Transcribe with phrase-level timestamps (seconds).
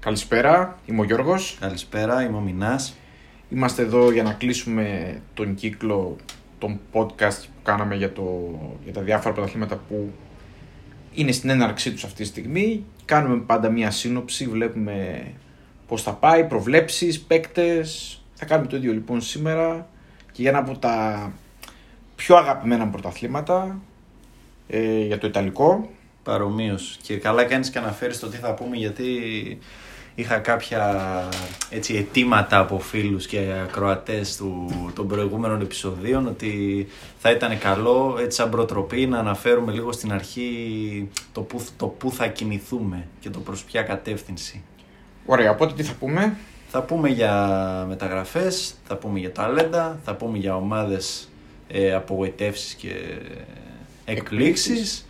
[0.00, 1.56] Καλησπέρα, είμαι ο Γιώργος.
[1.60, 2.94] Καλησπέρα, είμαι ο Μινάς.
[3.50, 6.16] Είμαστε εδώ για να κλείσουμε τον κύκλο
[6.58, 10.12] των podcast που κάναμε για, το, για τα διάφορα πρωταθλήματα που
[11.14, 12.84] είναι στην έναρξή τους αυτή τη στιγμή.
[13.04, 15.24] Κάνουμε πάντα μία σύνοψη, βλέπουμε
[15.86, 18.20] πώς θα πάει, προβλέψεις, παίκτες.
[18.34, 19.88] Θα κάνουμε το ίδιο λοιπόν σήμερα
[20.32, 21.32] και για ένα από τα
[22.16, 23.80] πιο αγαπημένα πρωταθλήματα
[24.68, 25.90] ε, για το Ιταλικό.
[26.22, 26.98] Παρομοίως.
[27.02, 29.08] Και καλά κάνεις και αναφέρεις το τι θα πούμε γιατί
[30.20, 30.98] είχα κάποια
[31.70, 36.86] έτσι, αιτήματα από φίλους και ακροατές του, των προηγούμενων επεισοδίων ότι
[37.18, 42.12] θα ήταν καλό έτσι σαν προτροπή να αναφέρουμε λίγο στην αρχή το που, το που
[42.12, 44.62] θα κινηθούμε και το προς ποια κατεύθυνση.
[45.26, 46.36] Ωραία, οπότε τι θα πούμε;
[46.68, 51.28] Θα πούμε για μεταγραφές, θα πούμε για ταλέντα, θα πούμε για ομάδες
[51.68, 52.92] ε, απογοητεύσεις και
[54.04, 55.04] εκπλήξεις.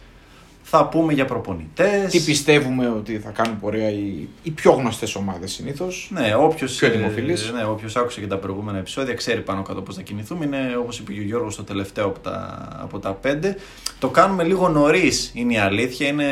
[0.73, 2.11] Θα πούμε για προπονητές.
[2.11, 6.11] Τι πιστεύουμε ότι θα κάνουν πορεία οι, οι πιο γνωστές ομάδες συνήθως.
[6.13, 7.33] Ναι, όποιος Πιο δημοφιλή.
[7.55, 10.45] ναι, όποιος άκουσε και τα προηγούμενα επεισόδια ξέρει πάνω κάτω πώς θα κινηθούμε.
[10.45, 13.57] Είναι όπως είπε και ο Γιώργος το τελευταίο από τα, από τα πέντε.
[13.99, 16.09] Το κάνουμε λίγο νωρίς, είναι η αλήθεια.
[16.09, 16.25] Είναι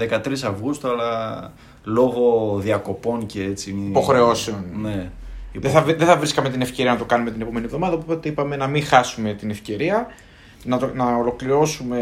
[0.00, 1.52] 13 Αυγούστου, αλλά
[1.84, 3.70] λόγω διακοπών και έτσι.
[3.88, 4.64] Υποχρεώσεων.
[4.82, 5.10] Ναι.
[5.52, 8.56] Δεν θα, δεν θα βρίσκαμε την ευκαιρία να το κάνουμε την επόμενη εβδομάδα, οπότε είπαμε
[8.56, 10.06] να μην χάσουμε την ευκαιρία,
[10.64, 11.98] να, το, να ολοκληρώσουμε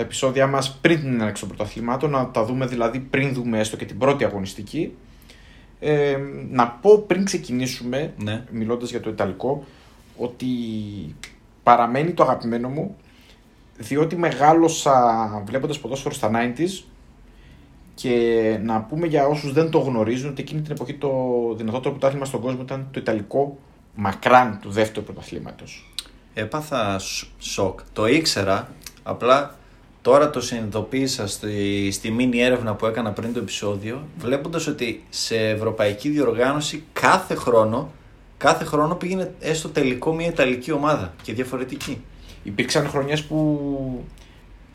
[0.00, 3.76] τα επεισόδια μας πριν την έναρξη των πρωταθλημάτων, να τα δούμε δηλαδή πριν δούμε έστω
[3.76, 4.92] και την πρώτη αγωνιστική.
[5.80, 6.16] Ε,
[6.50, 8.44] να πω πριν ξεκινήσουμε, Ναι.
[8.50, 9.64] μιλώντας για το Ιταλικό,
[10.16, 10.46] ότι
[11.62, 12.96] παραμένει το αγαπημένο μου,
[13.78, 16.84] διότι μεγάλωσα βλέποντας ποδόσφαιρο στα 90s
[17.94, 21.10] και να πούμε για όσους δεν το γνωρίζουν ότι εκείνη την εποχή το
[21.56, 23.58] δυνατότερο πρωτάθλημα στον κόσμο ήταν το Ιταλικό
[23.94, 25.92] μακράν του δεύτερου πρωταθλήματος.
[26.34, 27.80] Έπαθα σ- σοκ.
[27.92, 28.68] Το ήξερα,
[29.02, 29.58] απλά
[30.02, 35.36] τώρα το συνειδητοποίησα στη, στη μίνι έρευνα που έκανα πριν το επεισόδιο, βλέποντας ότι σε
[35.36, 37.90] ευρωπαϊκή διοργάνωση κάθε χρόνο,
[38.36, 42.04] κάθε χρόνο πήγαινε έστω τελικό μια Ιταλική ομάδα και διαφορετική.
[42.42, 44.04] Υπήρξαν χρονιές που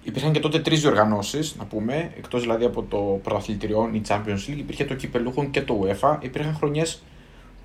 [0.03, 4.57] υπήρχαν και τότε τρεις διοργανώσεις, να πούμε, εκτός δηλαδή από το πρωταθλητριών ή Champions League,
[4.57, 6.17] υπήρχε το κυπελούχον και το UEFA.
[6.19, 7.01] Υπήρχαν χρονιές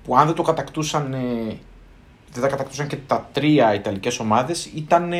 [0.03, 1.57] που αν δεν το κατακτούσαν, ε,
[2.31, 5.13] δεν τα κατακτούσαν και τα τρία Ιταλικές ομάδες, ήταν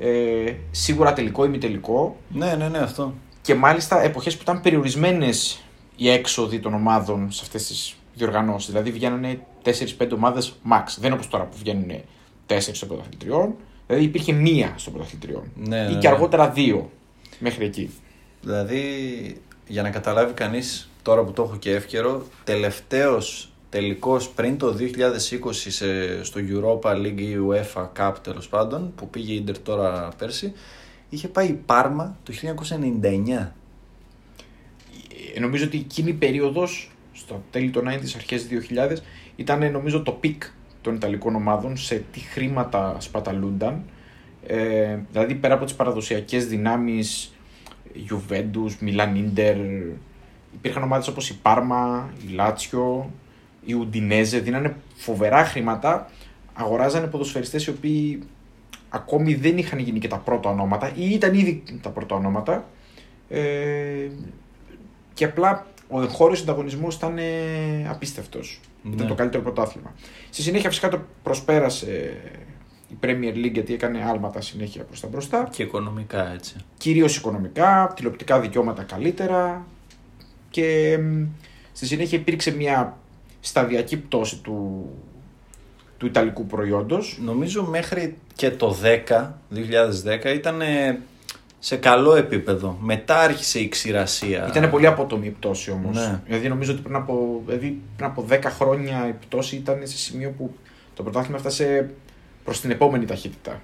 [0.00, 2.16] ε, ε, σίγουρα τελικό ή μη τελικό.
[2.28, 3.14] Ναι, ναι, ναι, αυτό.
[3.42, 5.60] Και μάλιστα εποχές που ήταν περιορισμένες
[5.96, 8.70] οι έξοδοι των ομάδων σε αυτές τις διοργανώσεις.
[8.70, 9.40] Δηλαδή βγαίνανε
[9.98, 10.84] 4-5 ομάδες max.
[10.98, 11.90] Δεν είναι όπως τώρα που βγαίνουν
[12.46, 13.54] 4 στο πρωταθλητριών.
[13.86, 15.42] Δηλαδή υπήρχε μία στο πρωταθλητριών.
[15.54, 16.14] Ναι, ή ναι, και ναι.
[16.14, 16.90] αργότερα δύο
[17.38, 17.90] μέχρι εκεί.
[18.40, 18.82] Δηλαδή,
[19.66, 25.52] για να καταλάβει κανείς, τώρα που το έχω και εύκαιρο, τελευταίος τελικός πριν το 2020
[25.52, 30.52] σε, στο Europa League ή UEFA Cup τέλος πάντων, που πήγε η Inter τώρα πέρσι,
[31.08, 32.32] είχε πάει η Πάρμα το
[33.02, 33.52] 1999.
[35.34, 38.96] Ε, νομίζω ότι εκείνη η περίοδος, στο τέλη των 90s, αρχές 2000,
[39.36, 40.42] ήταν νομίζω το peak
[40.80, 43.82] των Ιταλικών ομάδων σε τι χρήματα σπαταλούνταν.
[44.46, 47.34] Ε, δηλαδή πέρα από τις παραδοσιακές δυνάμεις
[47.94, 49.56] Juventus, Milan, Inter,
[50.54, 53.10] υπήρχαν ομάδες όπως η Πάρμα, η Λάτσιο,
[53.64, 56.10] η Ουντινέζε, δίνανε φοβερά χρήματα,
[56.52, 58.22] αγοράζανε ποδοσφαιριστές οι οποίοι
[58.88, 62.68] ακόμη δεν είχαν γίνει και τα πρώτα ονόματα ή ήταν ήδη τα πρώτα ονόματα
[63.28, 64.08] ε,
[65.14, 68.38] και απλά ο εγχώριος ανταγωνισμός ήταν ε, απίστευτο.
[68.82, 68.94] Ναι.
[68.94, 69.94] Ήταν το καλύτερο πρωτάθλημα.
[70.30, 72.16] Στη συνέχεια φυσικά το προσπέρασε
[72.88, 75.48] η Premier League γιατί έκανε άλματα συνέχεια προς τα μπροστά.
[75.50, 76.56] Και οικονομικά έτσι.
[76.76, 79.66] Κυρίως οικονομικά, τηλεοπτικά δικαιώματα καλύτερα.
[80.50, 81.24] Και μ,
[81.72, 82.96] στη συνέχεια υπήρξε μια
[83.40, 84.88] σταδιακή πτώση του,
[85.98, 87.18] του Ιταλικού προϊόντος.
[87.22, 88.76] Νομίζω μέχρι και το
[89.08, 90.62] 10, 2010 ήταν
[91.58, 92.76] σε καλό επίπεδο.
[92.80, 94.46] Μετά άρχισε η ξηρασία.
[94.48, 95.96] Ήταν πολύ απότομη η πτώση όμως.
[95.96, 96.20] Ναι.
[96.26, 100.30] Δηλαδή νομίζω ότι πριν από, δηλαδή, πριν από 10 χρόνια η πτώση ήταν σε σημείο
[100.30, 100.54] που
[100.94, 101.90] το πρωτάθλημα έφτασε
[102.44, 103.60] προς την επόμενη ταχύτητα.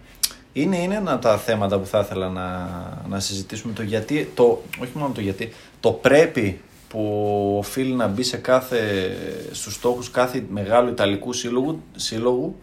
[0.52, 2.68] Είναι, είναι ένα από τα θέματα που θα ήθελα να,
[3.08, 3.72] να συζητήσουμε.
[3.72, 9.10] Το γιατί, το, όχι μόνο το γιατί, το πρέπει που οφείλει να μπει σε κάθε,
[9.52, 12.56] στους στόχους κάθε μεγάλου Ιταλικού σύλλογου, σύλλογου,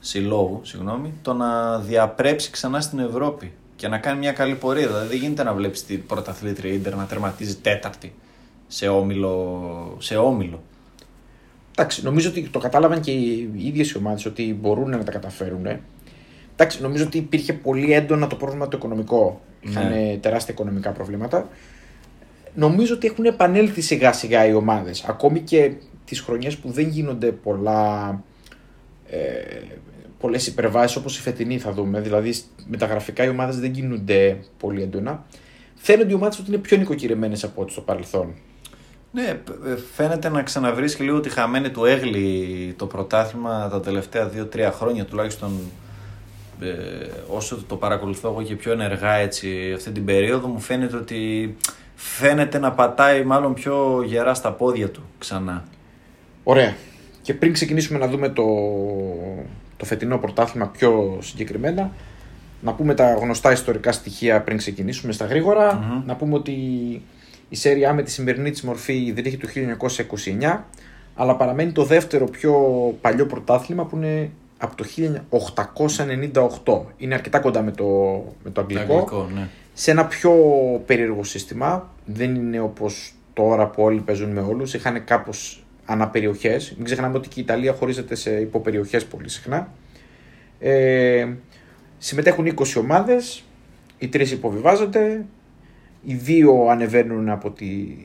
[0.00, 4.86] συλλόγου, συγγνώμη, το να διαπρέψει ξανά στην Ευρώπη και να κάνει μια καλή πορεία.
[4.86, 8.14] Δηλαδή δεν γίνεται να βλέπεις την πρωταθλήτρια Ίντερ να τερματίζει τέταρτη
[8.66, 9.96] σε όμιλο.
[9.98, 10.62] Σε όμιλο.
[11.76, 15.66] Εντάξει, νομίζω ότι το κατάλαβαν και οι ίδιες οι ομάδες ότι μπορούν να τα καταφέρουν.
[16.52, 19.40] Εντάξει, νομίζω ότι υπήρχε πολύ έντονα το πρόβλημα το οικονομικό.
[19.60, 20.16] Είχαν Ναι.
[20.20, 21.48] τεράστια οικονομικά προβλήματα.
[22.54, 25.04] Νομίζω ότι έχουν επανέλθει σιγά σιγά οι ομάδες.
[25.04, 25.72] Ακόμη και
[26.04, 28.22] τις χρονιές που δεν γίνονται πολλά.
[29.10, 29.18] Ε,
[30.18, 32.00] Πολλές υπερβάσεις όπως η φετινή θα δούμε.
[32.00, 32.34] Δηλαδή
[32.66, 35.24] με τα γραφικά οι ομάδες δεν γίνονται πολύ έντονα.
[35.74, 38.34] Φαίνονται οι ομάδες ότι είναι πιο νοικοκυρεμένες από ό,τι στο παρελθόν.
[39.12, 39.40] Ναι,
[39.94, 45.60] φαίνεται να ξαναβρίσκει λίγο τη χαμένη του έγλη το πρωτάθλημα τα τελευταία 2-3 χρόνια τουλάχιστον
[46.60, 46.66] ε,
[47.28, 51.56] όσο το παρακολουθώ εγώ και πιο ενεργά έτσι αυτή την περίοδο μου φαίνεται ότι
[52.04, 55.64] φαίνεται να πατάει μάλλον πιο γερά στα πόδια του ξανά.
[56.42, 56.74] Ωραία.
[57.22, 58.44] Και πριν ξεκινήσουμε να δούμε το,
[59.76, 61.90] το φετινό πρωτάθλημα πιο συγκεκριμένα,
[62.60, 66.52] να πούμε τα γνωστά ιστορικά στοιχεία πριν ξεκινήσουμε στα γρηγορα Να πούμε ότι
[67.48, 69.48] η Serie A με τη σημερινή της μορφή δεν έχει το
[70.50, 70.58] 1929,
[71.14, 72.54] αλλά παραμένει το δεύτερο πιο
[73.00, 74.84] παλιό πρωτάθλημα που είναι από το
[76.64, 76.80] 1898.
[76.96, 77.84] Είναι αρκετά κοντά με το,
[78.44, 78.94] με το αγγλικό.
[78.94, 79.48] Αγγλικό, ναι.
[79.76, 80.32] Σε ένα πιο
[80.86, 81.90] περίεργο σύστημα.
[82.04, 84.74] Δεν είναι όπως τώρα που όλοι παίζουν με όλους.
[84.74, 86.74] Είχαν κάπως αναπεριοχές.
[86.76, 89.72] Μην ξεχνάμε ότι και η Ιταλία χωρίζεται σε υποπεριοχές πολύ συχνά.
[90.58, 91.28] Ε,
[91.98, 93.44] συμμετέχουν 20 ομάδες.
[93.98, 95.24] Οι τρεις υποβιβάζονται.
[96.04, 97.96] Οι δύο ανεβαίνουν από τη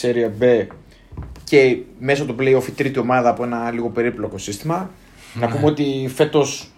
[0.00, 0.66] Serie B
[1.44, 4.90] και μέσω του playoff η τρίτη ομάδα από ένα λίγο περίπλοκο σύστημα.
[5.34, 6.72] Να πούμε ότι φέτος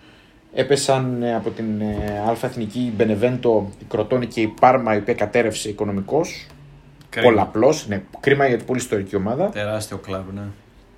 [0.53, 5.15] έπεσαν ε, από την ε, Αλφα Εθνική Μπενεβέντο η Κροτόνη και η Πάρμα η οποία
[5.15, 6.21] κατέρευσε οικονομικώ.
[7.23, 7.75] Πολλαπλώ.
[7.87, 9.49] Ναι, κρίμα γιατί πολύ ιστορική ομάδα.
[9.49, 10.43] Τεράστιο κλαμπ, ναι.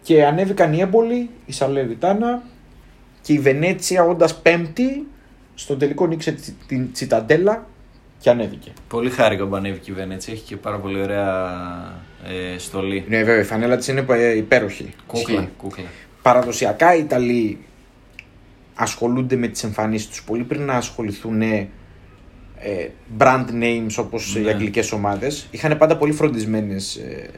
[0.03, 2.43] Και ανέβηκαν οι Έμπολοι, η Σαλεριτάνα
[3.23, 5.07] και η Βενέτσια όντας πέμπτη.
[5.55, 6.37] Στον τελικό νίξε
[6.67, 7.67] την Τσιταντέλα
[8.19, 8.73] και ανέβηκε.
[8.89, 10.33] Πολύ χάρηκα που ανέβηκε η Βενέτσια.
[10.33, 11.51] Έχει και πάρα πολύ ωραία
[12.55, 13.05] ε, στολή.
[13.09, 14.95] Ναι, βέβαια, η φανέλα της είναι ε, υπέροχη.
[15.07, 15.85] Κούκλα, κούκλα
[16.25, 17.59] παραδοσιακά οι Ιταλοί
[18.75, 21.69] ασχολούνται με τις εμφανίσεις τους πολύ πριν να ασχοληθούν ε,
[23.19, 24.41] brand names όπως ναι.
[24.41, 25.47] οι αγγλικές ομάδες.
[25.51, 27.31] Είχαν πάντα πολύ φροντισμένες ε,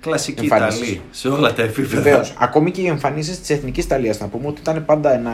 [0.00, 2.02] Κλασική Ιταλή σε όλα τα επίπεδα.
[2.02, 2.34] Βεβαίως.
[2.38, 4.20] Ακόμη και οι εμφανίσεις της Εθνικής Ιταλίας.
[4.20, 5.32] Να πούμε ότι ήταν πάντα ένα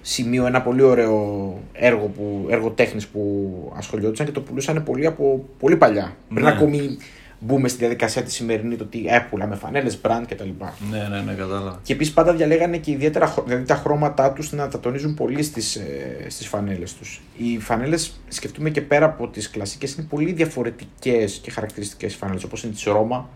[0.00, 5.44] σημείο, ένα πολύ ωραίο έργο, που, έργο τέχνης που ασχολιόντουσαν και το πουλούσαν πολύ από
[5.58, 6.16] πολύ παλιά.
[6.28, 6.34] Ναι.
[6.34, 6.96] Πριν ακόμη
[7.40, 9.02] μπούμε στη διαδικασία της σημερινή, το τι
[9.48, 10.48] με φανέλες, brand κτλ.
[10.90, 11.80] Ναι, ναι, ναι, κατάλαβα.
[11.82, 15.80] Και επίσης πάντα διαλέγανε και ιδιαίτερα δηλαδή τα χρώματά τους να τα τονίζουν πολύ στις
[16.28, 17.20] στις ε, φανέλες τους.
[17.36, 22.62] Οι φανέλες, σκεφτούμε και πέρα από τις κλασικές, είναι πολύ διαφορετικές και χαρακτηριστικές φανέλες, όπως
[22.62, 23.28] είναι της Ρώμα,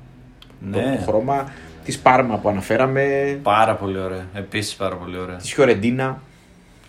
[0.61, 0.97] ναι.
[0.97, 1.53] το χρώμα,
[1.85, 3.39] της Πάρμα που αναφέραμε.
[3.43, 4.27] Πάρα πολύ ωραία.
[4.35, 5.37] Επίσης πάρα πολύ ωραία.
[5.37, 6.21] Της Χιορεντίνα.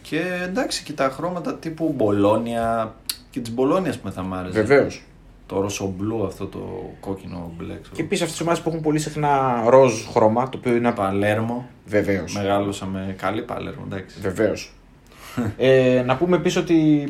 [0.02, 2.96] Και εντάξει, και τα χρώματα τύπου Μπολόνια
[3.30, 4.62] και της Μπολόνια που με θα μ' άρεσε.
[4.62, 5.02] Βεβαίως
[5.46, 7.80] το ροσομπλού, αυτό το κόκκινο μπλε.
[7.92, 10.92] Και επίσης αυτές τι ομάδες που έχουν πολύ συχνά ροζ χρώμα, το οποίο είναι.
[10.92, 11.70] Παλέρμο.
[11.86, 12.34] Βεβαίως.
[12.34, 14.20] Μεγάλωσα με καλή Παλέρμο, εντάξει.
[14.22, 14.74] Βεβαίως.
[15.58, 17.08] ε, να πούμε επίσης ότι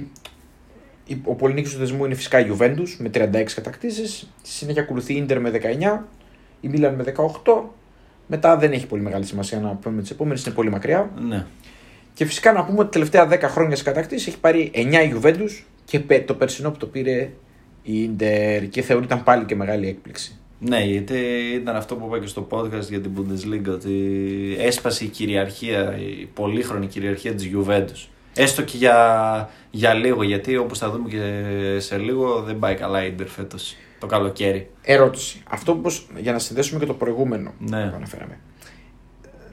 [1.24, 4.32] ο πολυνίκης του δεσμού είναι φυσικά η Juventus με 36 κατακτήσεις.
[4.42, 6.06] Στη συνέχεια ακολουθεί η Inter με 19,
[6.62, 7.54] η Milan με 18.
[8.28, 11.12] Μετά δεν έχει πολύ μεγάλη σημασία να πούμε τις επόμενες, είναι πολύ μακριά.
[11.28, 11.46] Ναι.
[12.14, 15.16] Και φυσικά να πούμε ότι τα τελευταία 10 χρόνια σε κατακτήσεις έχει πάρει 9 η
[15.22, 17.30] Juventus και το περσινό που το πήρε
[17.86, 20.40] η Ιντερ και θεωρείται πάλι και μεγάλη έκπληξη.
[20.60, 21.18] Ναι, γιατί
[21.54, 26.26] ήταν αυτό που είπα και στο podcast για την Bundesliga ότι έσπασε η κυριαρχία, η
[26.34, 28.08] πολύχρονη κυριαρχία της Juventus.
[28.36, 33.04] Έστω και για, για λίγο, γιατί όπως θα δούμε και σε λίγο δεν πάει καλά
[33.04, 34.70] η Ιντερ φέτος το καλοκαίρι.
[34.82, 35.42] Ερώτηση.
[35.50, 37.88] Αυτό όπως, για να συνδέσουμε και το προηγούμενο ναι.
[37.88, 38.40] που αναφέραμε.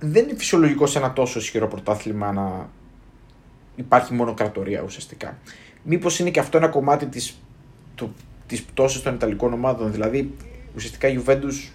[0.00, 2.69] Δεν είναι φυσιολογικό σε ένα τόσο ισχυρό πρωτάθλημα να
[3.76, 5.38] υπάρχει μόνο κρατορία ουσιαστικά.
[5.82, 7.37] Μήπως είναι και αυτό ένα κομμάτι της
[8.47, 9.93] τη πτώση των Ιταλικών ομάδων.
[9.93, 10.35] Δηλαδή,
[10.77, 11.71] ουσιαστικά η Juventus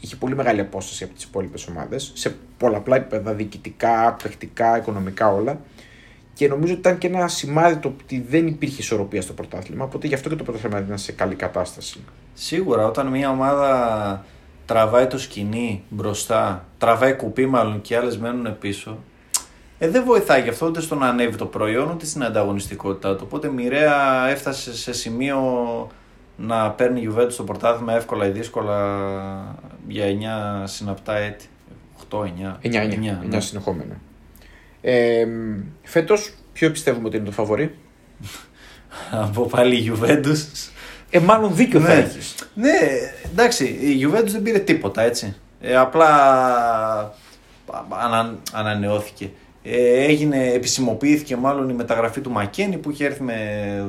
[0.00, 5.60] είχε πολύ μεγάλη απόσταση από τις υπόλοιπες ομάδες σε πολλαπλά επίπεδα, διοικητικά, παιχτικά, οικονομικά όλα.
[6.34, 9.84] Και νομίζω ότι ήταν και ένα σημάδι το ότι δεν υπήρχε ισορροπία στο πρωτάθλημα.
[9.84, 12.00] Οπότε γι' αυτό και το πρωτάθλημα ήταν σε καλή κατάσταση.
[12.34, 14.24] Σίγουρα, όταν μια ομάδα
[14.66, 18.98] τραβάει το σκηνή μπροστά, τραβάει κουπί μάλλον και άλλες μένουν πίσω,
[19.78, 23.22] ε, δεν βοηθάει γι' αυτό ούτε στο να ανέβει το προϊόν ούτε στην ανταγωνιστικότητά του.
[23.26, 25.38] Οπότε μοιραία έφτασε σε σημείο
[26.36, 29.56] να παίρνει η Juventus στο πρωτάθλημα εύκολα ή δύσκολα
[29.88, 30.04] για
[30.64, 31.46] 9 συναπτά έτη.
[32.10, 32.24] 8, 9.
[32.24, 32.28] 9,
[32.62, 34.00] 9, 9, 9 συνεχόμενα.
[34.80, 35.26] Ε,
[35.82, 37.74] Φέτος, ποιο πιστεύουμε ότι είναι το φαβορή;
[39.10, 40.70] Από πάλι η Juventus.
[41.10, 42.00] Ε, μάλλον δίκιο θα ναι.
[42.00, 42.34] έχεις.
[42.54, 42.78] Ναι,
[43.30, 45.36] εντάξει, η Juventus δεν πήρε τίποτα έτσι.
[45.60, 46.08] Ε, απλά
[47.88, 49.30] ανα, ανανεώθηκε.
[49.70, 53.34] Ε, έγινε, επισημοποιήθηκε μάλλον η μεταγραφή του Μακένι που είχε έρθει με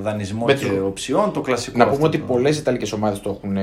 [0.01, 0.85] δανεισμό με και το...
[0.85, 1.77] οψιών, το κλασικό.
[1.77, 2.25] Να πούμε ότι το...
[2.25, 3.57] πολλές Ιταλικές ομάδες το έχουν.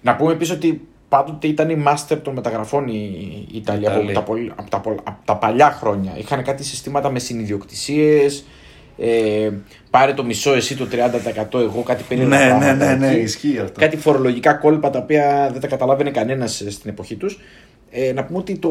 [0.00, 4.20] Να πούμε επίσης ότι πάντοτε ήταν η master των μεταγραφών η, Ιταλία από τα,
[4.56, 6.12] από, τα, από τα παλιά χρόνια.
[6.18, 8.44] Είχαν κάτι συστήματα με συνειδιοκτησίες.
[8.98, 9.50] Ε,
[9.90, 10.88] πάρε το μισό εσύ το
[11.54, 13.80] 30% εγώ κάτι περίεργο ναι, ναι, ναι, ναι, ισχύει αυτό.
[13.80, 17.38] Κάτι φορολογικά κόλπα τα οποία δεν τα καταλάβαινε κανένας στην εποχή τους.
[17.98, 18.68] Ε, να πούμε ότι, το,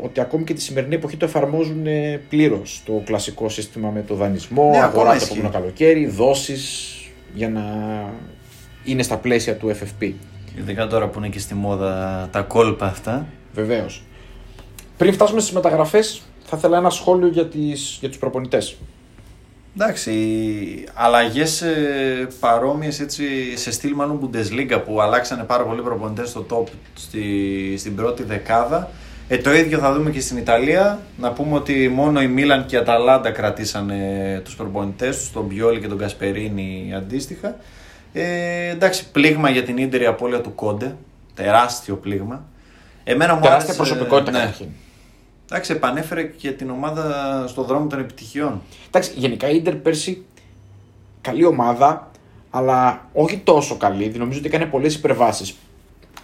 [0.00, 4.14] ότι ακόμη και τη σημερινή εποχή το εφαρμόζουν ε, πλήρως το κλασικό σύστημα με το
[4.14, 6.94] δανεισμό, ναι, αγορά το καλοκαίρι, δόσεις
[7.34, 7.62] για να
[8.84, 10.12] είναι στα πλαίσια του FFP.
[10.58, 13.26] Ειδικά τώρα που είναι και στη μόδα τα κόλπα αυτά.
[13.54, 14.02] Βεβαίως.
[14.96, 18.76] Πριν φτάσουμε στις μεταγραφές, θα ήθελα ένα σχόλιο για, τις, για τους προπονητές.
[19.76, 20.12] Εντάξει,
[20.94, 23.04] αλλαγές ε, παρόμοιες
[23.54, 27.24] σε στυλ μάλλον Bundesliga που αλλάξανε πάρα πολλοί προπονητές στο top στη,
[27.78, 28.90] στην πρώτη δεκάδα.
[29.28, 31.00] Ε, το ίδιο θα δούμε και στην Ιταλία.
[31.16, 35.80] Να πούμε ότι μόνο η Μίλαν και η Αταλάντα κρατήσανε τους προπονητές τους, τον Πιόλη
[35.80, 37.56] και τον Κασπερίνη αντίστοιχα.
[38.12, 40.96] Ε, εντάξει, πλήγμα για την Ίντερ η απώλεια του Κόντε.
[41.34, 42.44] Τεράστιο πλήγμα.
[43.04, 44.38] Εμένα μου Τεράστια προσωπικότητα ναι.
[44.38, 44.68] καταρχήν.
[45.50, 48.62] Εντάξει, επανέφερε και την ομάδα στον δρόμο των επιτυχιών.
[48.86, 50.24] Εντάξει, γενικά η Ίντερ πέρσι
[51.20, 52.10] καλή ομάδα,
[52.50, 54.12] αλλά όχι τόσο καλή.
[54.16, 55.54] Νομίζω ότι έκανε πολλές υπερβάσεις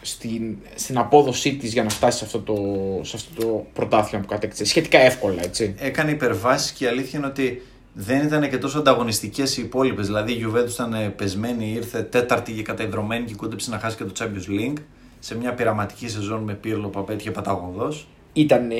[0.00, 2.54] στην, στην απόδοσή της για να φτάσει σε αυτό, το,
[3.02, 4.64] σε αυτό το πρωτάθλημα που κατέκτησε.
[4.64, 5.74] Σχετικά εύκολα, έτσι.
[5.78, 7.62] Έκανε υπερβάσεις και η αλήθεια είναι ότι
[7.92, 10.06] δεν ήταν και τόσο ανταγωνιστικές οι υπόλοιπες.
[10.06, 14.12] Δηλαδή η Juventus ήταν πεσμένη, ήρθε τέταρτη και καταϊδρωμένη και κούντεψε να χάσει και το
[14.18, 14.78] Champions League
[15.18, 17.92] σε μια πειραματική σεζόν με πύρλο που απέτυχε παταγωδό.
[18.32, 18.70] Ήταν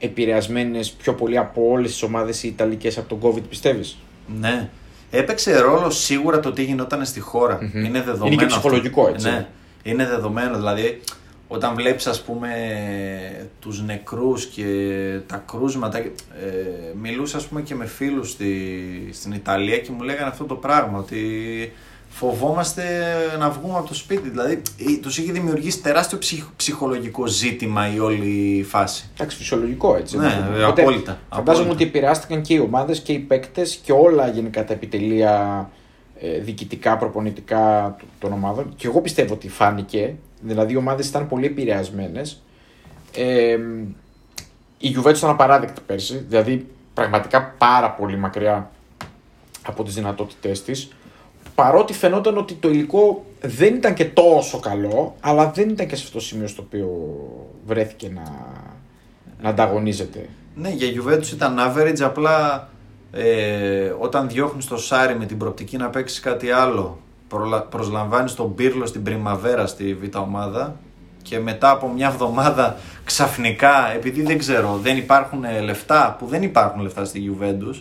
[0.00, 3.98] επηρεασμένες πιο πολύ από όλες τις ομάδες οι Ιταλικές από τον COVID, πιστεύεις;
[4.40, 4.68] Ναι.
[5.10, 7.58] Έπαιξε ρόλο σίγουρα το τι γινόταν στη χώρα.
[7.58, 7.84] Mm-hmm.
[7.84, 8.26] Είναι δεδομένο.
[8.26, 9.28] Είναι και ψυχολογικό έτσι.
[9.28, 9.46] Ναι.
[9.82, 10.56] Είναι δεδομένο.
[10.56, 11.00] Δηλαδή,
[11.48, 12.50] όταν βλέπεις ας πούμε
[13.60, 14.64] τους νεκρούς και
[15.26, 16.12] τα κρούσματα ε,
[17.00, 18.48] μιλούσα ας πούμε και με φίλους στη,
[19.12, 21.22] στην Ιταλία και μου λέγανε αυτό το πράγμα ότι
[22.10, 22.82] φοβόμαστε
[23.38, 24.28] να βγούμε από το σπίτι.
[24.28, 24.62] Δηλαδή,
[25.02, 26.18] τους είχε δημιουργήσει τεράστιο
[26.56, 29.10] ψυχολογικό ζήτημα η όλη φάση.
[29.14, 30.16] Εντάξει, φυσιολογικό έτσι.
[30.18, 30.64] Ναι, ναι.
[30.64, 31.18] Οπότε, απόλυτα.
[31.32, 35.70] Φαντάζομαι ότι επηρεάστηκαν και οι ομάδες και οι παίκτες και όλα γενικά τα επιτελεία
[36.20, 38.72] ε, διοικητικά, προπονητικά των ομάδων.
[38.76, 40.14] Και εγώ πιστεύω ότι φάνηκε.
[40.40, 42.42] Δηλαδή, οι ομάδες ήταν πολύ επηρεασμένες.
[43.16, 43.56] Ε,
[44.78, 46.24] η Juventus ήταν απαράδεκτη πέρσι.
[46.28, 48.70] Δηλαδή, πραγματικά πάρα πολύ μακριά
[49.66, 50.88] από τις δυνατότητές της
[51.54, 56.02] παρότι φαινόταν ότι το υλικό δεν ήταν και τόσο καλό, αλλά δεν ήταν και σε
[56.04, 56.88] αυτό το σημείο στο οποίο
[57.66, 58.22] βρέθηκε να,
[59.42, 60.28] να ανταγωνίζεται.
[60.54, 62.68] Ναι, για Juventus ήταν average, απλά
[63.12, 66.98] ε, όταν διώχνεις το Σάρι με την προπτική να παίξεις κάτι άλλο,
[67.70, 70.76] προσλαμβάνεις τον Πύρλο στην Πριμαβέρα στη Β' ομάδα
[71.22, 76.82] και μετά από μια εβδομάδα ξαφνικά, επειδή δεν ξέρω, δεν υπάρχουν λεφτά, που δεν υπάρχουν
[76.82, 77.80] λεφτά στη Juventus, ε,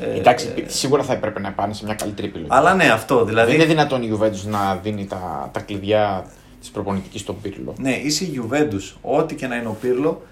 [0.00, 2.48] Εντάξει, σίγουρα θα έπρεπε να πάνε σε μια καλύτερη επιλογή.
[2.50, 3.50] Αλλά ναι, αυτό δηλαδή.
[3.50, 6.26] Δεν είναι δυνατόν η Juventus να δίνει τα, τα κλειδιά
[6.60, 7.74] της προπονητικής στον Πύρλο.
[7.78, 8.96] Ναι, είσαι η Juventus.
[9.00, 10.22] Ό,τι και να είναι ο Πύρλο,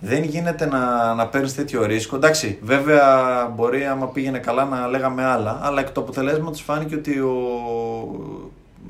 [0.00, 2.16] δεν γίνεται να, να παίρνεις τέτοιο ρίσκο.
[2.16, 7.18] Εντάξει, βέβαια μπορεί άμα πήγαινε καλά να λέγαμε άλλα, αλλά εκ του αποτελέσματος φάνηκε ότι
[7.18, 7.34] ο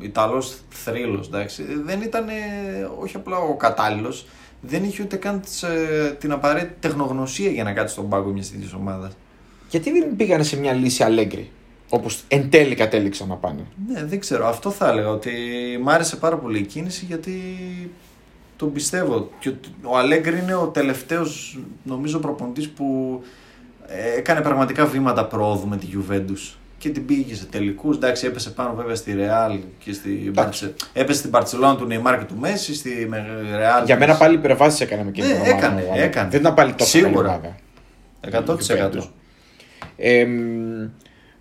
[0.00, 1.30] Ιταλός θρύλος
[1.84, 2.24] δεν ήταν
[3.00, 4.26] όχι απλά ο κατάλληλος,
[4.60, 8.72] δεν είχε ούτε καν ε, την απαραίτητη τεχνογνωσία για να κάτσει στον πάγκο μιας τέτοιας
[8.72, 9.12] ομάδας
[9.68, 11.50] γιατί δεν πήγανε σε μια λύση αλέγκρι,
[11.88, 14.46] όπως εν τέλει κατέληξαν να πάνε; Ναι, δεν ξέρω.
[14.46, 15.08] Αυτό θα έλεγα.
[15.08, 15.32] Ότι
[15.82, 17.40] μ' άρεσε πάρα πολύ η κίνηση γιατί
[18.56, 19.30] τον πιστεύω.
[19.38, 23.20] Και ο Αλέγκρι είναι ο τελευταίος, νομίζω, προπονητής που
[24.16, 27.96] έκανε πραγματικά βήματα πρόοδου με τη Juventus και την πήγε σε τελικούς.
[27.96, 30.74] Εντάξει, έπεσε πάνω βέβαια στη Ρεάλ και στη Μπαρτσε...
[30.92, 33.08] Έπεσε στην Παρσελόνα του Νεϊμάρ και του Μέση, στη
[33.56, 33.84] Ρεάλ.
[33.84, 36.28] Για μένα πάλι υπερβάσεις έκανε με εκείνη ναι, έκανε, έκανε.
[36.30, 37.40] Δεν ήταν πάλι τόσο Σίγουρα.
[38.32, 39.08] 100%.
[39.96, 40.26] Ε,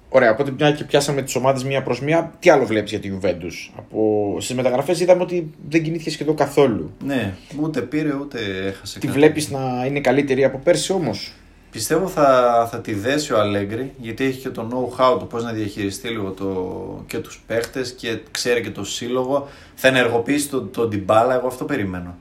[0.10, 3.12] ωραία, οπότε μια και πιάσαμε τις ομάδες μία προς μία, τι άλλο βλέπεις για τη
[3.14, 4.38] Juventus; Από...
[4.40, 6.94] Στις μεταγραφές είδαμε ότι δεν κινήθηκε σχεδόν καθόλου.
[7.06, 9.00] Ναι, ούτε πήρε ούτε έχασε.
[9.00, 11.34] Τη βλέπεις να είναι καλύτερη από πέρσι όμως;
[11.76, 15.52] Πιστεύω θα, θα τη δέσει ο Αλέγκρι γιατί έχει και το know-how του πώς να
[15.52, 19.48] διαχειριστεί λίγο το, και τους παίχτες και ξέρει και το σύλλογο.
[19.76, 22.16] Θα ενεργοποιήσει τον το Ντιμπάλα, εγώ αυτό περιμένω.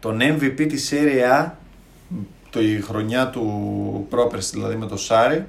[0.00, 1.50] Τον MVP της Serie A,
[2.50, 5.46] το, η χρονιά του πρόπερση δηλαδή με το Σάρι,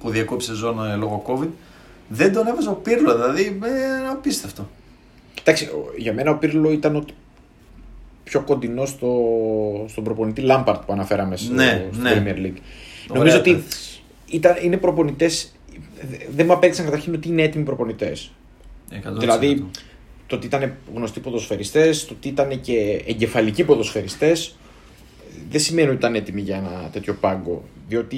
[0.00, 1.48] που διακόψε ζώνη λόγω COVID,
[2.08, 3.14] δεν τον έβαζε ο Πύρλο.
[3.14, 4.68] Δηλαδή, ε, απίστευτο.
[5.34, 7.04] Κοιτάξτε, για μένα ο Πύρλο ήταν ο
[8.24, 9.12] πιο κοντινός στο,
[9.88, 12.22] στον προπονητή Λάμπαρτ που αναφέραμε στο, ναι, στο ναι.
[12.24, 12.60] Premier League.
[13.14, 13.62] Νομίζω ότι
[14.26, 15.54] ήταν, είναι προπονητές.
[16.34, 18.32] Δεν μου απέδειξαν καταρχήν ότι είναι έτοιμοι προπονητές.
[19.18, 19.66] Δηλαδή,
[20.26, 24.56] το ότι ήταν γνωστοί ποδοσφαιριστές, το ότι ήταν και εγκεφαλικοί ποδοσφαιριστές,
[25.50, 27.62] δεν σημαίνει ότι ήταν έτοιμοι για ένα τέτοιο πάγκο.
[27.88, 28.16] Διότι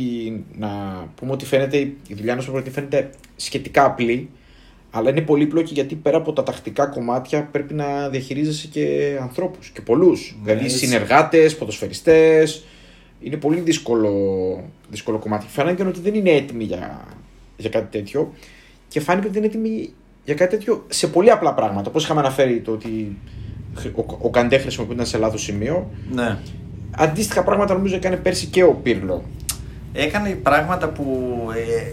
[0.58, 0.68] να
[1.14, 4.28] πούμε ότι φαίνεται, η δουλειά ενός προπονητή φαίνεται σχετικά απλή,
[4.90, 9.80] αλλά είναι πολύπλοκη γιατί πέρα από τα τακτικά κομμάτια πρέπει να διαχειρίζεσαι και ανθρώπους και
[9.80, 10.36] πολλούς.
[10.44, 12.64] Ναι, δηλαδή συνεργάτες, ποδοσφαιριστές.
[13.20, 14.12] Είναι πολύ δύσκολο,
[14.90, 15.46] δύσκολο κομμάτι.
[15.48, 17.04] Φαίνεται ότι δεν είναι έτοιμοι για,
[17.56, 18.32] για κάτι τέτοιο
[18.88, 19.92] και φάνηκε ότι δεν είναι έτοιμοι
[20.24, 21.88] για κάτι τέτοιο σε πολύ απλά πράγματα.
[21.88, 23.16] Όπως είχαμε αναφέρει το ότι
[23.94, 25.90] ο, ο Καντέ χρησιμοποιούνταν σε λάθος σημείο.
[26.12, 26.38] Ναι.
[26.96, 29.22] Αντίστοιχα πράγματα νομίζω έκανε πέρσι και ο Πύρλο.
[29.92, 31.36] Έκανε πράγματα που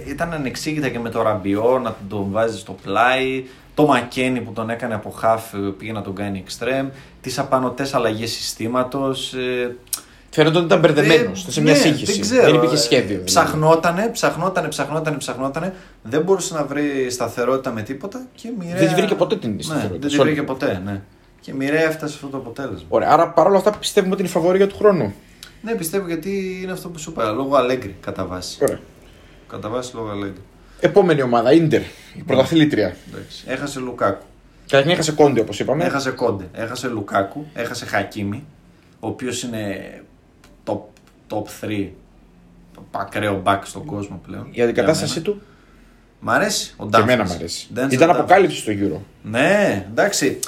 [0.06, 3.44] ε, ήταν ανεξήγητα και με το ραμπιό να τον βάζεις στο πλάι.
[3.76, 6.88] Το Μακένι που τον έκανε από χαφ ε, πήγε να τον κάνει εξτρέμ.
[7.22, 9.34] Τις απανοτές αλλαγές συστήματος.
[9.34, 9.76] Ε,
[10.30, 12.12] Φαίνεται ότι ήταν μπερδεμένος σε μια ναι, σύγχυση.
[12.12, 12.44] Δεν, ξέρω.
[12.46, 13.06] Δεν υπήρχε σχέδιο.
[13.08, 13.24] δηλαδή.
[13.26, 15.74] Ψαχνότανε, ψαχνότανε, ψαχνότανε, ψαχνότανε.
[16.04, 18.76] Δεν μπορούσε να βρει σταθερότητα με τίποτα και μοιραία.
[18.80, 20.00] Δεν τη βρήκε ποτέ την Ναι, σταθερότητα.
[20.00, 21.02] δεν σε τη όλη βρήκε την- ποτέ, ναι.
[21.42, 22.86] Και μοιραία έφτασε αυτό το αποτέλεσμα.
[22.90, 25.14] Ωραία, άρα παρόλα αυτά πιστεύουμε ότι είναι η φαβορία του χρόνου.
[25.62, 27.32] Ναι, πιστεύω γιατί είναι αυτό που σου είπα.
[27.32, 28.58] Λόγω Αλέγκρι κατά βάση.
[28.62, 28.80] Ωραία.
[29.48, 30.42] Κατά βάση λόγω Αλέγκρι.
[30.80, 31.82] Επόμενη ομάδα, Ιντερ,
[32.16, 32.96] η πρωταθλήτρια.
[33.14, 33.44] Εντάξει.
[33.48, 34.24] Έχασε Λουκάκου.
[34.68, 35.84] Καταρχήν έχασε κόντι όπως είπαμε.
[35.86, 36.50] Έχασε Κόντε.
[36.54, 37.46] Έχασε Λουκάκου.
[37.54, 38.44] Έχασε Χακίμη.
[39.00, 39.92] Ο οποίος είναι
[40.66, 40.80] top,
[41.30, 41.88] top 3
[42.92, 44.48] ακραίο back στον κόσμο πλέον.
[44.52, 45.42] Η αντικατάστασή Για του
[46.20, 46.74] Μ' αρέσει.
[46.78, 47.14] Ο και Ντάφνης.
[47.14, 47.68] εμένα μου αρέσει.
[47.76, 48.14] Denzel Ήταν Dumfries.
[48.14, 49.00] αποκάλυψη στο Euro.
[49.24, 50.40] Ναι, εντάξει.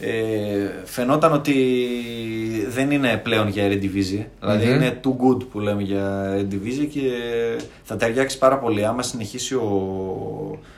[0.00, 1.54] Ε, φαινόταν ότι
[2.68, 4.24] δεν είναι πλέον για Eredivisie.
[4.40, 4.74] Δηλαδή Μμμ.
[4.74, 7.00] είναι too good που λέμε για Eredivisie και
[7.82, 8.84] θα ταιριάξει πάρα πολύ.
[8.86, 9.70] Άμα συνεχίσει ο,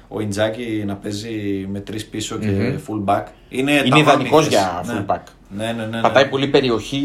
[0.08, 2.76] ο Ιντζάκη να παίζει με τρεις πίσω και Μμμ.
[2.88, 3.22] full back.
[3.48, 4.48] Είναι, Είναι τα ιδανικός μάμηθες.
[4.48, 5.04] για Ναι.
[5.08, 5.20] full back.
[5.56, 5.86] Ναι, ναι, ναι.
[5.96, 6.00] ναι.
[6.00, 7.02] Πατάει πολύ περιοχή,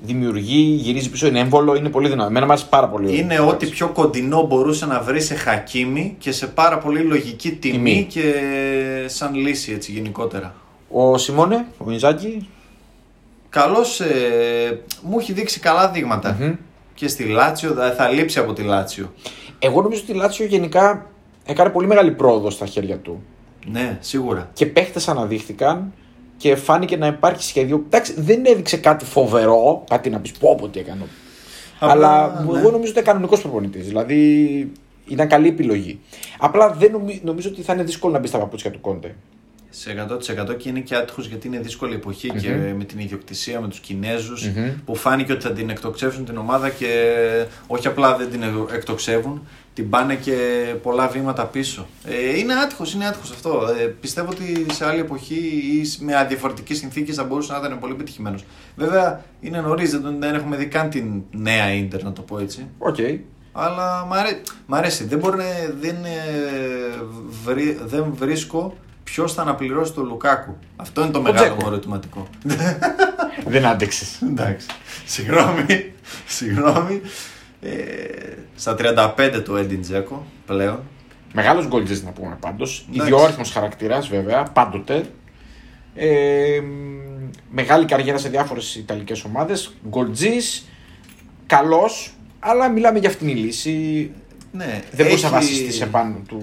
[0.00, 2.28] δημιουργεί, γυρίζει πίσω, είναι έμβολο, είναι πολύ δυνατό.
[2.28, 3.18] Εμένα μου άρεσε πάρα πολύ.
[3.18, 7.50] Είναι ο ό,τι πιο κοντινό μπορούσε να βρει σε Χακίμη και σε πάρα πολύ λογική
[7.50, 8.06] τιμή, Τιμή.
[8.10, 8.32] και
[9.06, 10.54] σαν λύση έτσι γενικότερα.
[10.92, 12.48] Ο Σιμώνε, ο Ινζάκη.
[13.48, 16.36] Καλός, ε, μου έχει δείξει καλά δείγματα.
[16.40, 16.52] μμμ.
[16.94, 19.12] Και στη Λάτσιο, θα- θα λείψει από τη Λάτσιο.
[19.58, 21.06] Εγώ νομίζω ότι η Λάτσιο γενικά
[21.44, 23.22] έκανε πολύ μεγάλη πρόοδο στα χέρια του.
[23.66, 24.50] Ναι, σίγουρα.
[24.52, 25.92] Και παίχτες αναδείχθηκαν
[26.36, 27.82] και φάνηκε να υπάρχει σχέδιο.
[27.86, 31.06] Εντάξει, δεν έδειξε κάτι φοβερό, κάτι να πεις πω πω τι έκανε.
[31.78, 32.58] Απλά, Αλλά ναι.
[32.58, 33.86] εγώ νομίζω ότι ήταν κανονικός προπονητής.
[33.86, 34.72] Δηλαδή
[35.06, 36.00] ήταν καλή επιλογή.
[36.38, 39.14] Απλά δεν νομι- νομίζω ότι θα είναι δύσκολο να μπει στα παπούτσια του Κόντε.
[39.74, 40.06] Σε
[40.50, 43.78] 100% και είναι και άτυχος γιατί είναι δύσκολη εποχή και με την ιδιοκτησία, με τους
[43.80, 44.70] κινεζους Μμμ.
[44.84, 46.88] που φάνηκε ότι θα την εκτοξεύσουν την ομάδα και
[47.66, 48.42] όχι απλά δεν την
[48.74, 50.34] εκτοξεύουν, την πάνε και
[50.82, 51.86] πολλά βήματα πίσω.
[52.04, 53.66] Ε, είναι άτυχος, είναι άτυχος αυτό.
[53.80, 57.78] Ε, πιστεύω ότι σε άλλη εποχή ή σ- με διαφορετικές συνθήκες θα μπορούσε να ήταν
[57.78, 58.36] πολύ πετυχημένο.
[58.76, 62.66] Βέβαια είναι νωρίς, δεν, δεν έχουμε δει καν την νέα Ίντερ να το πω έτσι.
[62.78, 62.96] Οκ.
[63.52, 65.04] Αλλά μ' αρέ- μ' αρέσει.
[65.04, 65.44] Δεν, μπορεί, να-
[65.80, 66.10] δεν, ε,
[67.44, 68.76] βρι- δεν βρίσκω
[69.12, 70.56] ποιος θα αναπληρώσει τον Λουκάκου.
[70.76, 71.56] Αυτό είναι το μεγάλο Τζέκο.
[71.62, 72.28] μου ερωτηματικό.
[73.52, 74.22] δεν άντεξες.
[74.22, 74.66] Εντάξει.
[75.04, 75.92] Συγγνώμη.
[76.26, 77.00] Συγγνώμη.
[77.60, 77.70] Ε,
[78.56, 80.80] στα 35 του Έντιν Τζέκο πλέον.
[81.32, 82.86] Μεγάλος γκολτζή να πούμε πάντως.
[82.90, 83.12] Εντάξει.
[83.12, 85.02] Ιδιόρυθμος χαρακτήρας βέβαια, πάντοτε.
[85.94, 89.74] Ε, μ, μεγάλη καριέρα σε διάφορες Ιταλικές ομάδες.
[89.88, 90.32] Γκολτζή,
[91.46, 94.10] καλός, αλλά μιλάμε για αυτήν η λύση.
[94.52, 96.40] Ναι, Δεν μπορούσε να έχει- βασιστείς σε πάνω του.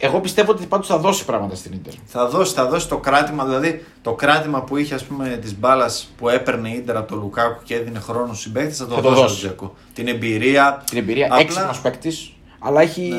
[0.00, 1.92] Εγώ πιστεύω ότι πάντως θα δώσει πράγματα στην Ιντερ.
[2.06, 6.12] Θα δώσει, θα δώσει το κράτημα, δηλαδή το κράτημα που είχε ας πούμε της μπάλας
[6.18, 9.00] που έπαιρνε η Ίντερ από τον Λουκάκου και έδινε χρόνο στους συμπαίκτες θα το Θα
[9.00, 9.36] το δώσει δώσει.
[9.36, 9.74] στον Τζέκο.
[9.94, 10.82] Την εμπειρία.
[10.90, 12.32] Την εμπειρία, Απλά- έξυπνος παίκτης.
[12.58, 13.12] Αλλά έχει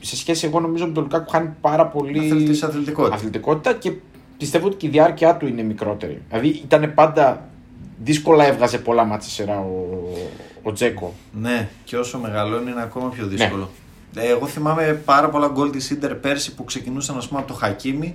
[0.00, 3.14] σε σχέση, εγώ νομίζω με τον Λουκάκου χάνει πάρα πολύ Αθλητής αθλητικότητα.
[3.14, 3.92] αθλητικότητα και
[4.38, 6.22] πιστεύω ότι και η διάρκεια του είναι μικρότερη.
[6.28, 7.48] Δηλαδή ήταν πάντα
[8.04, 9.86] δύσκολα έβγαζε πολλά μάτια σειρά ο,
[10.62, 11.14] ο Τζέκο.
[11.32, 13.62] Ναι, και όσο μεγαλώνει είναι ακόμα πιο δύσκολο.
[13.62, 13.81] Ε,
[14.14, 18.14] Εγώ θυμάμαι πάρα πολλά γκολ της Ίντερ πέρσι που ξεκινούσαν ας πούμε, από το Χακίμι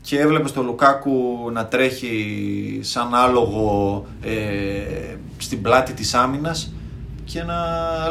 [0.00, 1.12] και έβλεπες τον Λουκάκου
[1.52, 4.30] να τρέχει σαν άλογο ε,
[5.36, 6.72] στην πλάτη της άμυνας
[7.24, 7.54] και να,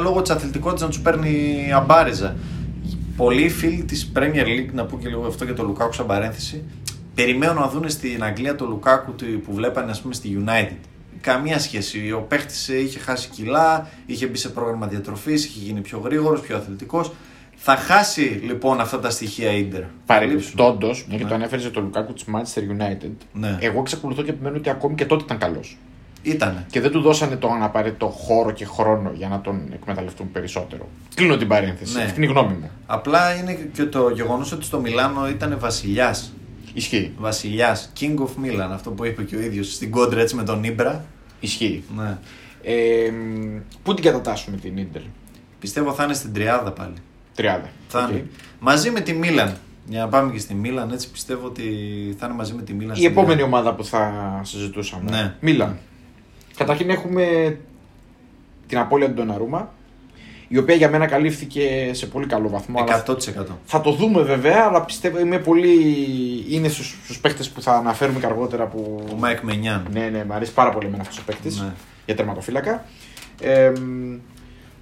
[0.02, 2.36] λόγω της αθλητικότητας να τους παίρνει αμπάριζα.
[3.17, 6.63] Πολλοί φίλοι της Premier League, να πω και λίγο αυτό για τον Λουκάκου σαν παρένθεση,
[7.15, 10.78] περιμένουν να δουν στην Αγγλία τον Λουκάκου του- που βλέπανε ας πούμε στη United.
[11.22, 12.12] Καμία σχέση.
[12.12, 16.56] Ο παίχτης είχε χάσει κιλά, είχε μπει σε πρόγραμμα διατροφής, είχε γίνει πιο γρήγορος, πιο
[16.58, 17.12] αθλητικός.
[17.56, 19.82] Θα χάσει λοιπόν αυτά τα στοιχεία Ιντερ.
[20.06, 23.58] Παρεμπιπτόντω, μια και το ανέφερες για τον Λουκάκου της Manchester United, Ναι.
[23.62, 25.78] εγώ εξακολουθώ και επιμένω ότι ακόμη και τότε ήταν καλός.
[26.24, 26.66] Ήτανε.
[26.72, 30.88] Και δεν του δώσανε τον απαραίτητο χώρο και χρόνο για να τον εκμεταλλευτούν περισσότερο.
[31.16, 31.96] Κλείνω την παρένθεση.
[31.98, 32.04] Ναι.
[32.04, 32.70] Αυτή είναι η γνώμη μου.
[32.86, 36.34] Απλά είναι και το γεγονός ότι στο Μιλάνο ήταν βασιλιάς.
[36.74, 37.12] Ισχύει.
[37.18, 37.92] Βασιλιάς.
[38.00, 41.06] King of Milan, αυτό που είπε και ο ίδιος στην κόντρα έτσι με τον Ίμπρα.
[41.40, 41.84] Ισχύει.
[41.98, 42.18] Ναι.
[42.64, 45.02] Ε, μ, πού την κατατάσσουμε την Ίντερ.
[45.60, 46.94] Πιστεύω θα είναι στην τριάδα πάλι.
[47.38, 47.60] 30.
[47.88, 48.10] Θα Οκ.
[48.10, 48.28] είναι.
[48.60, 49.58] Μαζί με τη Μίλαν.
[49.88, 51.64] Για να πάμε και στη Μίλαν, έτσι πιστεύω ότι
[52.20, 52.94] θα είναι μαζί με τη Μίλαν.
[52.94, 53.56] Η στην επόμενη τριάδα.
[53.58, 54.12] ομάδα που θα
[54.44, 55.12] συζητούσαμε.
[55.12, 55.36] Ναι.
[55.40, 55.78] Μίλαν.
[56.58, 57.58] Καταρχήν έχουμε
[58.68, 59.74] την απώλεια του Ντοναρούμα,
[60.54, 62.82] η οποία για μένα καλύφθηκε σε πολύ καλό βαθμό.
[62.82, 63.16] αλλά 100%.
[63.66, 65.76] Θα το δούμε βέβαια, αλλά πιστεύω είμαι πολύ.
[66.50, 68.66] είναι στους στους παίχτε που θα αναφέρουμε και αργότερα.
[68.66, 69.06] Που...
[69.12, 69.88] Ο Μάικ Μενιάν.
[69.92, 71.74] Ναι, ναι, μου αρέσει πάρα πολύ εμένα αυτός ο παίκτης Ναι.
[72.06, 72.86] για τερματοφύλακα.
[73.42, 73.72] Ε,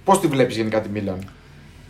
[0.04, 1.30] Πώς τη βλέπεις γενικά τη Μίλαν;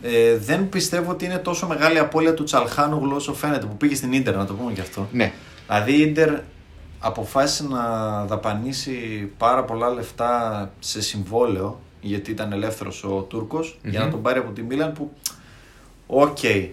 [0.03, 4.12] Ε, δεν πιστεύω ότι είναι τόσο μεγάλη απώλεια του Τσαλχάνογλου όσο φαίνεται που πήγε στην
[4.12, 5.09] Ίντερ, να το πούμε και αυτό.
[5.12, 5.33] Ναι.
[5.66, 6.31] Δηλαδή η Ίντερ
[6.99, 7.81] αποφάσισε να
[8.25, 8.93] δαπανήσει
[9.38, 14.51] πάρα πολλά λεφτά σε συμβόλαιο γιατί ήταν ελεύθερος ο Τούρκος για να τον πάρει από
[14.51, 15.13] τη Μίλαν που.
[16.07, 16.43] Οκ.
[16.45, 16.69] Ε,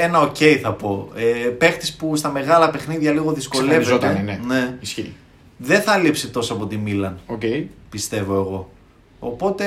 [0.00, 1.10] ένα οκ θα πω.
[1.14, 3.80] Ε, Παίχτης που στα μεγάλα παιχνίδια λίγο δυσκολεύεται.
[3.96, 4.40] Εξαφανιζόταν, ναι.
[4.54, 4.76] ναι.
[4.80, 5.14] Ισχύει.
[5.56, 7.42] Δεν θα λείψει τόσο από τη Μίλαν, Οκ.
[7.90, 8.70] πιστεύω εγώ.
[9.18, 9.64] Οπότε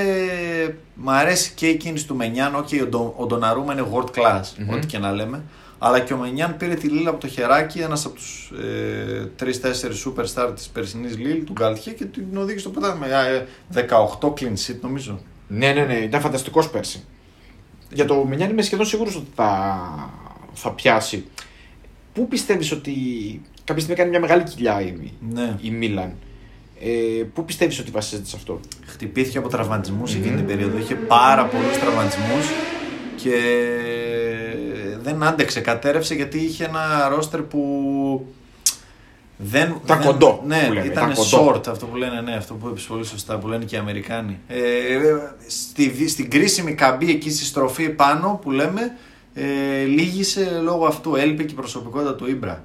[0.93, 2.55] μ' αρέσει και η κίνηση του Μενιάν.
[2.55, 4.69] Οκ, ο, Ντο, ο Ντοναρούμα είναι world class, Μμμ.
[4.69, 5.43] ό,τι και να λέμε.
[5.79, 9.45] Αλλά και ο Μενιάν πήρε τη Λίλ από το χεράκι, ένας από τους ε, 3-4
[9.45, 13.07] superstar της περσινής Λίλ, του Γκαλτιέ και την οδήγησε στο πρωτάθλημα.
[13.25, 13.47] Ε,
[14.21, 15.19] 18 clean sheet νομίζω.
[15.47, 17.03] Ναι, ναι, ναι, ήταν φανταστικός πέρσι.
[17.93, 19.79] Για το Μενιάν είμαι σχεδόν σίγουρος ότι θα,
[20.53, 21.25] θα πιάσει.
[22.13, 22.93] Πού πιστεύεις ότι.
[23.63, 25.55] Κάποια στιγμή έκανε μια μεγάλη κοιλιά η, Ναι.
[25.61, 26.13] η Μίλαν.
[26.81, 30.37] Ε, πού πιστεύεις ότι βασίζεται σε αυτό; Χτυπήθηκε από τραυματισμούς εκείνη Μμμ.
[30.37, 30.77] την περίοδο.
[30.77, 32.45] Είχε πάρα πολλούς τραυματισμούς
[33.15, 33.31] και
[35.11, 38.33] δεν άντεξε, κατέρευσε γιατί είχε ένα ρόστερ που
[39.37, 41.51] δεν, Ήταν δεν- κοντό, Ναι, που λέμε, ήταν ήταν κοντό.
[41.55, 44.39] short αυτό που λένε, ναι, αυτό που είπες πολύ σωστά, που λένε και οι Αμερικάνοι.
[44.47, 44.97] Ε,
[45.47, 48.97] στη, στην κρίσιμη καμπή εκεί στη στροφή πάνω που λέμε,
[49.33, 51.15] ε, λύγησε λόγω αυτού.
[51.15, 52.63] Έλειπε και η προσωπικότητα του Ήμπρα.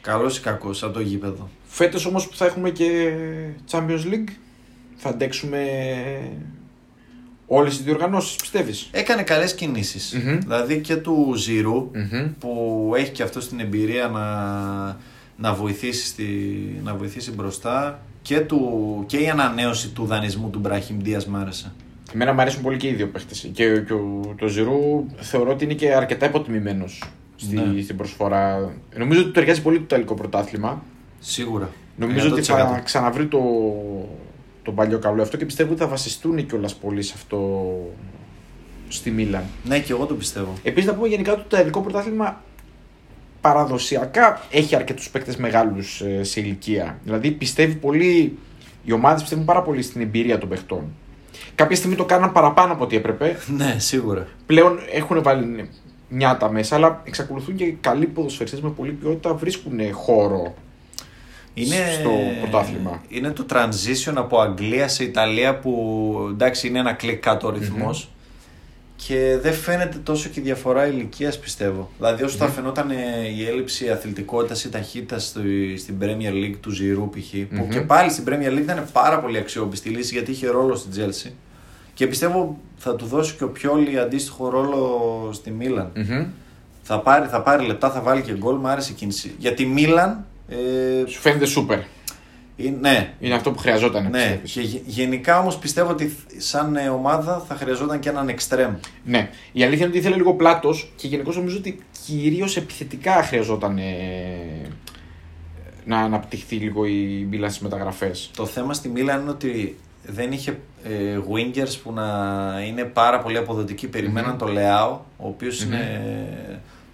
[0.00, 1.48] Καλός ή κακός, από το γήπεδο.
[1.66, 3.12] Φέτος όμως που θα έχουμε και
[3.70, 4.28] Champions League,
[4.96, 5.60] θα αντέξουμε
[7.54, 10.12] όλες τι διοργανώσεις, πιστεύεις; Έκανε καλές κινήσεις.
[10.24, 10.38] Μμμ.
[10.38, 11.90] Δηλαδή και του Ζηρού,
[12.38, 14.24] που έχει και αυτός την εμπειρία να,
[15.36, 16.24] να, βοηθήσει, στη,
[16.84, 21.72] να βοηθήσει μπροστά και, του, και η ανανέωση του δανεισμού του Μπραχήμ Δίας μ' άρεσε.
[22.14, 23.48] Εμένα μου αρέσουν πολύ και οι δύο παίχτες.
[23.52, 27.02] Και, και ο, το Ζηρού θεωρώ ότι είναι και αρκετά υποτιμημένος
[27.36, 27.82] στη, Ναι.
[27.82, 28.74] στην προσφορά.
[28.98, 30.82] Νομίζω ότι του ταιριάζει πολύ το Ιταλικό πρωτάθλημα.
[31.20, 31.70] Σίγουρα.
[31.96, 32.84] Νομίζω ότι θα 100%.
[32.84, 33.38] ξαναβρει το,
[34.64, 37.70] το παλιό καλό αυτό και πιστεύω ότι θα βασιστούν κιόλας πολύ σε αυτό
[38.88, 39.44] στη Μίλαν.
[39.64, 40.52] Ναι, και εγώ το πιστεύω.
[40.62, 42.42] Επίσης, να πούμε γενικά ότι το Ιταλικό πρωτάθλημα
[43.40, 46.98] παραδοσιακά έχει αρκετούς παίκτες μεγάλους σε ηλικία.
[47.04, 48.38] Δηλαδή πιστεύει πολύ.
[48.84, 50.82] Οι ομάδες πιστεύουν πάρα πολύ στην εμπειρία των παιχτών.
[51.54, 53.36] Κάποια στιγμή το κάναν παραπάνω από ό,τι έπρεπε.
[53.56, 54.26] Ναι, σίγουρα.
[54.46, 55.70] Πλέον έχουν βάλει
[56.08, 60.54] νιάτα μέσα, αλλά εξακολουθούν και καλοί ποδοσφαιριστές με πολλή ποιότητα βρίσκουν χώρο
[62.00, 63.02] στο πρωτάθλημα.
[63.08, 68.08] Είναι το transition από Αγγλία σε Ιταλία που εντάξει είναι ένα κλικ κάτω ο ρυθμος
[68.96, 71.90] και δεν φαίνεται τόσο και η διαφορά ηλικίας πιστεύω.
[71.96, 72.94] Δηλαδή όσο θα φαινόταν ε,
[73.36, 75.34] η έλλειψη αθλητικότητας ή ταχύτητας
[75.76, 77.30] στην Premier League του Ζηρού π.χ.
[77.30, 77.68] που Μμμ.
[77.68, 81.30] και πάλι στην Premier League ήταν πάρα πολύ αξιόπιστη λύση γιατί είχε ρόλο στην Chelsea.
[81.94, 85.90] Και πιστεύω θα του δώσει και ο Πιόλι αντίστοιχο ρόλο στη Μίλαν.
[85.94, 86.26] Μμμ.
[86.82, 88.56] Θα, πάρει, θα πάρει λεπτά, θα βάλει και γκολ.
[88.56, 89.34] Μου άρεσε η κίνηση.
[89.38, 90.24] Γιατί Μίλαν.
[90.48, 90.56] Ε,
[91.06, 91.78] Σου φαίνεται σούπερ.
[91.78, 91.84] ε,
[92.80, 94.02] ναι, Είναι αυτό που χρειαζόταν.
[94.02, 94.10] ναι.
[94.10, 94.52] πιστεύεις.
[94.52, 98.74] Και γε- γενικά όμως πιστεύω ότι σαν ε, ομάδα θα χρειαζόταν και έναν εξτρέμ.
[99.04, 99.30] Ναι.
[99.52, 103.82] Η αλήθεια είναι ότι ήθελε λίγο πλάτος και γενικώ νομίζω ότι κυρίως επιθετικά χρειαζόταν ε,
[105.86, 108.30] να αναπτυχθεί λίγο η Μίλαν στις μεταγραφές.
[108.36, 112.04] Το θέμα στη Μίλαν είναι ότι δεν είχε ε, wingers που να
[112.68, 113.86] είναι πάρα πολύ αποδοτικοί.
[113.88, 114.38] Περιμέναν Μμμ.
[114.38, 115.72] το Λεάο, ο οποίος Μμμ.
[115.72, 116.28] είναι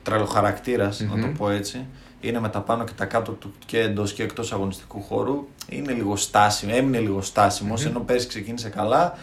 [0.03, 1.37] τρελοχαρακτήρας, να το Μμμ.
[1.37, 1.87] πω έτσι.
[2.21, 5.47] Είναι με τα πάνω και τα κάτω του και εντός και εκτός αγωνιστικού χώρου.
[5.69, 7.91] Είναι λίγο στάσιμο, έμεινε λίγο στάσιμος, Μμμ.
[7.91, 9.15] ενώ πέρσι ξεκίνησε καλά.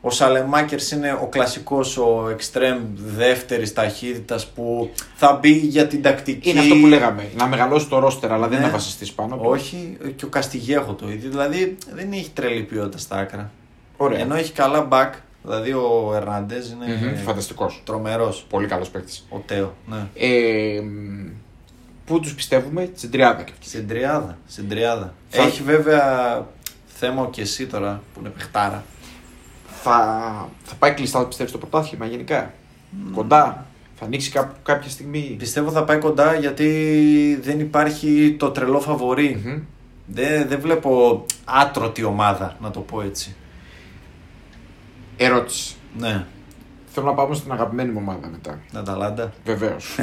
[0.00, 6.50] Ο Σαλεμάκερς είναι ο κλασικός, ο εξτρέμ δεύτερης ταχύτητας που θα μπει για την τακτική.
[6.50, 7.28] Είναι αυτό που λέγαμε.
[7.36, 8.64] Να μεγαλώσει το ρόστερ, αλλά δεν Ναι.
[8.66, 9.36] να βασιστείς πάνω.
[9.36, 9.42] του.
[9.44, 11.30] Όχι, και ο Καστιγέχο το ίδιο.
[11.30, 13.50] Δηλαδή δεν έχει τρελή ποιότητα στα άκρα.
[13.96, 14.18] Ωραία.
[14.18, 15.10] Ενώ έχει καλά back,
[15.42, 17.16] δηλαδή ο Ερνάντεζ είναι Μμμ.
[17.24, 17.82] Φανταστικός.
[17.84, 18.46] τρομερός.
[18.50, 19.26] Πολύ καλός παίκτης.
[19.30, 19.96] Ο Τέο, ναι.
[20.14, 21.28] Ε, μ,
[22.06, 23.68] πού τους πιστεύουμε, στην τριάδα και αυτοί.
[23.68, 24.38] Στην τριάδα.
[24.48, 25.14] Στην τριάδα.
[25.28, 26.46] Θα- Έχει βέβαια
[26.86, 28.84] θέμα ο και εσύ τώρα που είναι παιχτάρα.
[29.82, 32.52] Θα, θα πάει κλειστά, πιστεύει, στο πρωτάθλημα γενικά.
[33.14, 33.66] Κοντά.
[33.98, 35.34] Θα ανοίξει κά- κάποια στιγμή.
[35.38, 39.42] Πιστεύω θα πάει κοντά γιατί δεν υπάρχει το τρελό φαβορί.
[39.44, 39.60] Μμμ.
[40.06, 43.34] Δεν, δεν βλέπω άτρωτη ομάδα, να το πω έτσι.
[45.16, 45.74] Ερώτηση.
[45.98, 46.24] Ναι,
[46.92, 48.60] Θέλω να πάμε στην αγαπημένη μου ομάδα μετά.
[48.68, 49.32] την Αταλάντα.
[49.44, 49.94] Βεβαίως.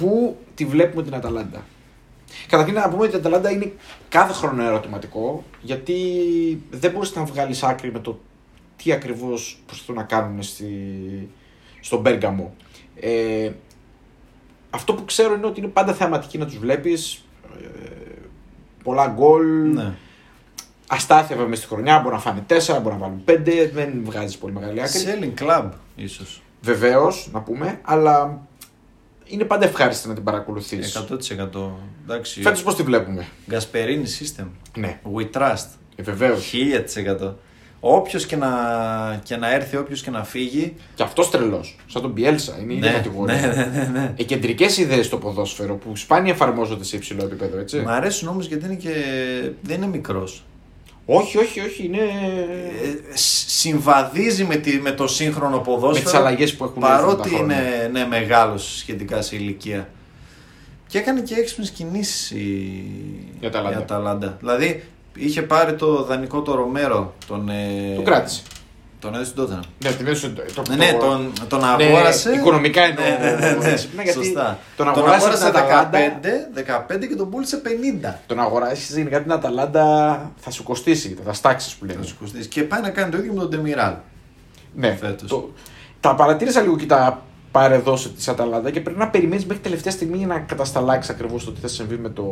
[0.00, 1.64] Πού τη βλέπουμε την Αταλάντα.
[2.48, 3.72] Καταρχήν να πούμε ότι η Αταλάντα είναι
[4.08, 5.94] κάθε χρόνο ερωτηματικό γιατί
[6.70, 8.18] δεν μπορείς να βγάλεις άκρη με το
[8.76, 10.66] τι ακριβώς προσπαθούν να κάνουν στη,
[11.80, 12.54] στον Μπέργαμο.
[13.00, 13.50] Ε,
[14.70, 17.24] αυτό που ξέρω είναι ότι είναι πάντα θεαματική να τους βλέπεις.
[18.82, 19.46] πολλά γκολ.
[19.72, 19.92] Ναι.
[20.88, 21.98] Αστάθεια βέβαια μες στη χρονιά.
[21.98, 23.70] Μπορεί να φάνε 4, μπορεί να βάλουν 5.
[23.72, 25.00] Δεν βγάζεις πολύ μεγάλη άκρη.
[25.06, 26.42] Selling club, ίσως.
[26.62, 28.40] Βεβαίως, να πούμε, αλλά
[29.30, 30.96] είναι πάντα ευχάριστη να την παρακολουθείς.
[30.96, 31.70] 100%.
[32.04, 32.42] Εντάξει.
[32.42, 34.46] Φέτος πώς τη βλέπουμε; Γκασπερίνη system.
[34.76, 35.66] Ναι, We trust.
[35.96, 36.50] ε, βεβαίως.
[36.52, 37.34] 1000%.
[37.82, 38.48] Όποιος και να,
[39.22, 40.74] και να έρθει, όποιος και να φύγει.
[40.94, 41.76] Και αυτός τρελός.
[41.86, 43.34] Σαν τον Πιέλσα, είναι η ίδια ναι, κατηγορία.
[43.36, 44.12] ναι, ναι, ναι, ναι.
[44.16, 47.78] Οι κεντρικές ιδέες στο ποδόσφαιρο που σπάνια εφαρμόζονται σε υψηλό επίπεδο, έτσι.
[47.80, 48.90] Μ' αρέσουν όμως γιατί είναι και...
[49.62, 50.44] δεν είναι μικρός.
[51.12, 51.84] Όχι, όχι, όχι.
[51.84, 51.98] Είναι.
[51.98, 55.92] Ε, σ- συμβαδίζει με, τη, με το σύγχρονο ποδόσφαιρο.
[55.92, 57.56] Με τις αλλαγές που έχουν έρθει με τα Παρότι χρόνια.
[57.60, 59.88] είναι ναι, μεγάλος σχετικά σε ηλικία.
[60.86, 62.36] Και έκανε και έξυπνες κινήσεις η,
[63.40, 63.78] Η Αταλάντα.
[63.78, 64.36] η Αταλάντα.
[64.40, 64.84] Δηλαδή
[65.16, 67.14] είχε πάρει το δανεικό το Ρομέρο.
[67.26, 68.42] Τον, ε, Το κράτησε.
[69.00, 69.60] Τον έδωσε στην Tottenham.
[69.84, 72.30] Ναι, την έδωσε το, το, Ναι, ναι, τον, τον Ναι, αγόρασε.
[72.32, 73.68] οικονομικά εννοώ, Ναι, ναι, ναι, ναι.
[73.70, 74.58] έξυπνα, γιατί Σωστά.
[74.76, 75.98] τον Τον αγόρασε αγόρασε την Αταλάντα.
[76.88, 77.60] 15, 15 και τον πούλησε
[78.04, 78.14] 50.
[78.26, 81.98] Τον αγοράσει γενικά την Αταλάντα θα σου κοστίσει, θα τα στάξει που λένε.
[82.00, 82.48] Θα σου κοστίσει.
[82.48, 83.92] Και πάει να κάνει το ίδιο με τον Ντεμιράλ.
[84.74, 85.28] Ναι, φέτος.
[85.28, 85.50] το-
[86.00, 90.16] τα παρατήρησα λίγο και τα παρεδώσει της Αταλάντα και πρέπει να περιμένεις μέχρι τελευταία στιγμή
[90.16, 92.24] για να κατασταλάξεις ακριβώς το τι θα συμβεί με το,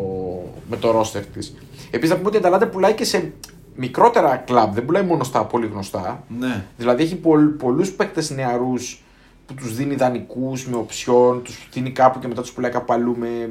[0.70, 1.54] με το ρόστερ της.
[1.90, 3.32] Επίσης, να πούμε ότι η Αταλάντα πουλάει και σε
[3.78, 6.24] μικρότερα κλαμπ, δεν πουλάει μόνο στα πολύ γνωστά.
[6.38, 6.64] Ναι.
[6.76, 9.02] Δηλαδή έχει πολλ, πολλούς παίκτες νεαρούς
[9.46, 13.16] που τους δίνει δανεικούς με οψιόν, τους δίνει κάπου και μετά τους πουλάει κάπου αλλού
[13.18, 13.50] με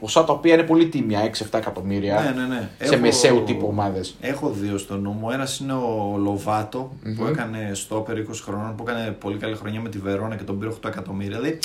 [0.00, 2.20] ποσά τα οποία είναι πολύ τίμια, 6-7 εκατομμύρια.
[2.20, 2.70] Ναι, ναι, ναι.
[2.82, 4.16] Σε μεσαίου τύπου ομάδες.
[4.20, 5.30] Έχω δύο στο νου μου.
[5.30, 9.88] Ένας είναι ο λοβατο που έκανε στόπερ 20 χρόνων, που έκανε πολύ καλή χρονιά με
[9.88, 11.36] τη Βερόνα και τον πήρε 8 εκατομμύρια.
[11.36, 11.58] Δηλαδή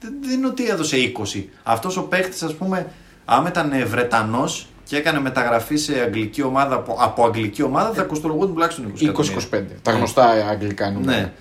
[0.00, 0.96] δεν, δεν είναι ότι έδωσε
[1.34, 1.44] 20.
[1.62, 2.92] Αυτός ο παίχτη, ας πούμε,
[3.24, 8.52] άμα ήταν Βρετανός και έκανε μεταγραφή σε αγγλική ομάδα από, από αγγλική ομάδα, θα κοστολογούνται
[8.52, 9.48] τουλάχιστον 20 εκατομμύρια.
[9.52, 9.62] 20-25.
[9.82, 11.18] Τα γνωστά αγγλικά νούμερα.
[11.18, 11.32] Ναι.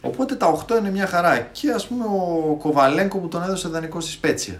[0.00, 1.38] Οπότε τα 8 είναι μια χαρά.
[1.52, 4.58] Και ας πούμε ο Κοβαλέγκο που τον έδωσε δανεικό στη Σπέτσια.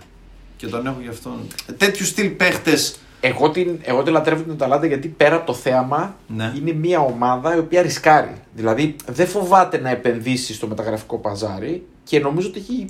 [0.56, 1.32] Και τον έχω γι' αυτόν.
[1.76, 2.98] Τέτοιου στυλ παίχτες.
[3.20, 6.52] Εγώ την, εγώ την λατρεύω την Αταλάντα γιατί πέρα από το θέαμα Ναι.
[6.56, 8.34] είναι μια ομάδα η οποία ρισκάρει.
[8.54, 12.86] Δηλαδή δεν φοβάται να επενδύσει στο μεταγραφικό παζάρι και νομίζω ότι έχει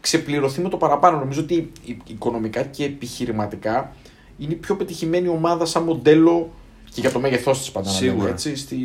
[0.00, 1.18] ξεπληρωθεί με το παραπάνω.
[1.18, 3.92] Νομίζω ότι η- οικονομικά και επιχειρηματικά
[4.38, 6.50] είναι η πιο πετυχημένη ομάδα σαν μοντέλο
[6.94, 8.30] και για το μέγεθός της πάντα να λέμε, Σίγουρα.
[8.30, 8.76] έτσι, στη,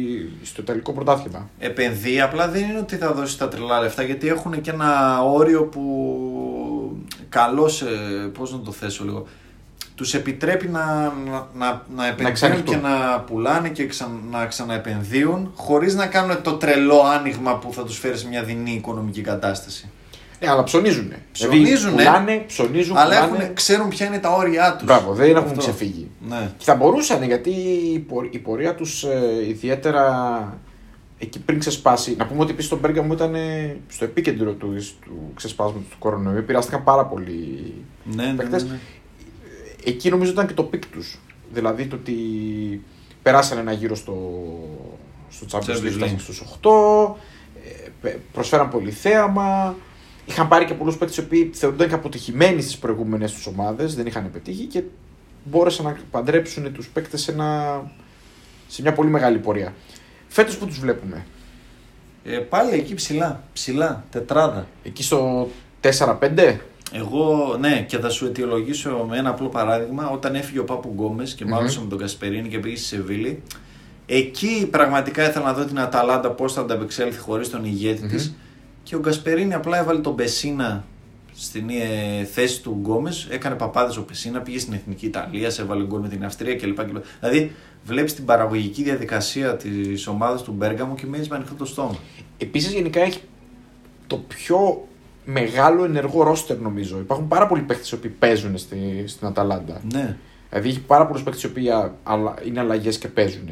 [0.43, 1.49] στο Ιταλικό πρωτάθλημα.
[1.59, 5.63] επενδύει, απλά δεν είναι ότι θα δώσει τα τρελά λεφτά γιατί έχουν και ένα όριο
[5.63, 5.81] που
[7.29, 7.85] καλώς, ε,
[8.33, 9.25] πώς να το θέσω λίγο,
[9.95, 12.65] τους επιτρέπει να, να, να, να επενδύουν εξανοιχτούν.
[12.65, 17.83] και να πουλάνε και ξα, να ξαναεπενδύουν χωρίς να κάνουν το τρελό άνοιγμα που θα
[17.83, 19.89] τους φέρει σε μια δεινή οικονομική κατάσταση.
[20.41, 21.13] Ναι, αλλά ψωνίζουν.
[21.32, 21.95] Ψωνίζουνε.
[21.95, 23.43] Δηλαδή, πουλάνε, ψωνίζουν, Αλλά πουλάνε.
[23.43, 24.86] έχουν, ξέρουν ποια είναι τα όρια τους.
[24.88, 25.58] Μπράβο, δεν έχουν Αυτό.
[25.60, 26.10] ξεφύγει.
[26.27, 26.51] Ναι.
[26.58, 27.49] Και θα μπορούσαν γιατί
[27.93, 29.06] η, πο- η πορεία τους
[29.47, 30.58] ιδιαίτερα
[31.19, 32.15] εκεί πριν ξεσπάσει.
[32.17, 34.75] Να πούμε ότι επίσης το Μπέργαμο ήταν ε, στο επίκεντρο του,
[35.06, 36.38] του ξεσπάσματος του κορονοϊού.
[36.38, 37.73] Επηρεάστηκαν πάρα πολύ
[38.04, 38.63] Ναι, ναι, ναι, παίκτες.
[38.63, 38.80] ναι.
[39.86, 41.19] Εκεί νομίζω ήταν και το peak τους.
[41.54, 42.13] Δηλαδή το ότι
[43.21, 44.15] περάσαν ένα γύρο στο,
[45.30, 45.91] στο Champions Champions League, League.
[45.91, 47.15] φτάσαν στους 8,
[47.86, 49.75] ε, πε- προσφέραν πολύ θέαμα.
[50.25, 54.05] Είχαν πάρει και πολλούς παίκτες οι οποίοι θεωρούνταν και αποτυχημένοι στις προηγούμενες τους ομάδες, δεν
[54.05, 54.84] είχαν πετύχει και
[55.43, 57.81] μπόρεσαν να παντρέψουν τους παίκτες σε, ένα,
[58.67, 59.73] σε μια πολύ μεγάλη πορεία.
[60.27, 61.25] Φέτος που τους βλέπουμε,
[62.23, 64.67] Ε, πάλι εκεί ψηλά, ψηλά, τετράδα.
[64.84, 65.49] εκεί στο
[65.81, 66.57] 4-5.
[66.93, 70.10] Εγώ, ναι, και θα σου αιτιολογήσω με ένα απλό παράδειγμα.
[70.10, 71.51] Όταν έφυγε ο Πάπου Γκόμες και Μμμ.
[71.51, 73.41] μάλωσε με τον Κασπερίνη και πήγε στη Σεβίλη,
[74.05, 78.10] εκεί πραγματικά ήθελα να δω την Αταλάντα πώς θα ανταπεξέλθει χωρίς τον ηγέτη Μμμ.
[78.10, 78.34] της.
[78.83, 80.83] Και ο Γκασπερίνη απλά έβαλε τον Πεσίνα
[81.35, 83.27] στην ε, θέση του Γκόμες.
[83.29, 86.83] Έκανε παπάδες ο Πεσίνα, πήγε στην Εθνική Ιταλία, σε έβαλε γκολ με την Αυστρία κλπ.
[86.83, 87.03] κλπ.
[87.19, 87.51] Δηλαδή,
[87.85, 91.97] βλέπεις την παραγωγική διαδικασία της ομάδας του Μπέργαμου και μένεις με ανοιχτό το στόμα.
[92.37, 93.19] Επίσης, γενικά έχει
[94.07, 94.87] το πιο
[95.25, 96.97] μεγάλο ενεργό ρόστερ νομίζω.
[96.99, 99.81] Υπάρχουν πάρα πολλοί παίκτες οι οποίοι παίζουν στη, στην Αταλάντα.
[99.93, 100.17] Ναι.
[100.49, 103.49] Δηλαδή έχει πάρα πολλούς παίκτες οι οποίοι α- αλλα- είναι αλλαγές και παίζουν.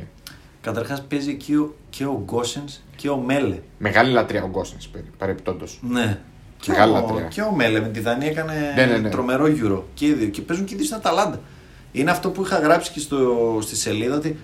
[0.73, 3.55] Καταρχάς παίζει και ο, και ο Γκόσενς και ο Μέλε.
[3.77, 5.65] Μεγάλη λατρεία ο Γκόσενς παρεπιπτόντω.
[5.81, 6.19] Ναι.
[6.61, 7.21] Και Μεγάλη ο, λατρεία.
[7.27, 9.09] και ο Μέλε με τη Δανία έκανε Ναι, ναι, ναι.
[9.09, 9.87] τρομερό γύρο.
[9.93, 10.27] Και οι δύο.
[10.27, 11.39] Και παίζουν και οι δύο στην Αταλάντα.
[11.91, 14.37] Είναι αυτό που είχα γράψει και στο, στη σελίδα ότι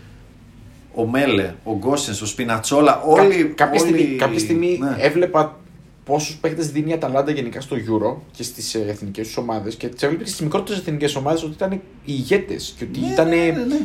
[0.95, 3.35] ο Μέλε, ο Γκόσενς, ο Σπινατσόλα, όλοι.
[3.43, 3.93] Κα- κάποια, όλοι...
[3.97, 4.95] στιγμή, κάποια στιγμή ναι.
[4.99, 5.59] έβλεπα
[6.05, 10.03] πόσους παίκτες δίνει η Αταλάντα γενικά στο Euro και στις εθνικές τους ομάδες και τις
[10.03, 13.27] έβλεπε και στις μικρότερες εθνικές ομάδες ότι ήταν οι ηγέτες και ότι Ναι, ήταν.
[13.27, 13.79] ναι, ναι, ναι.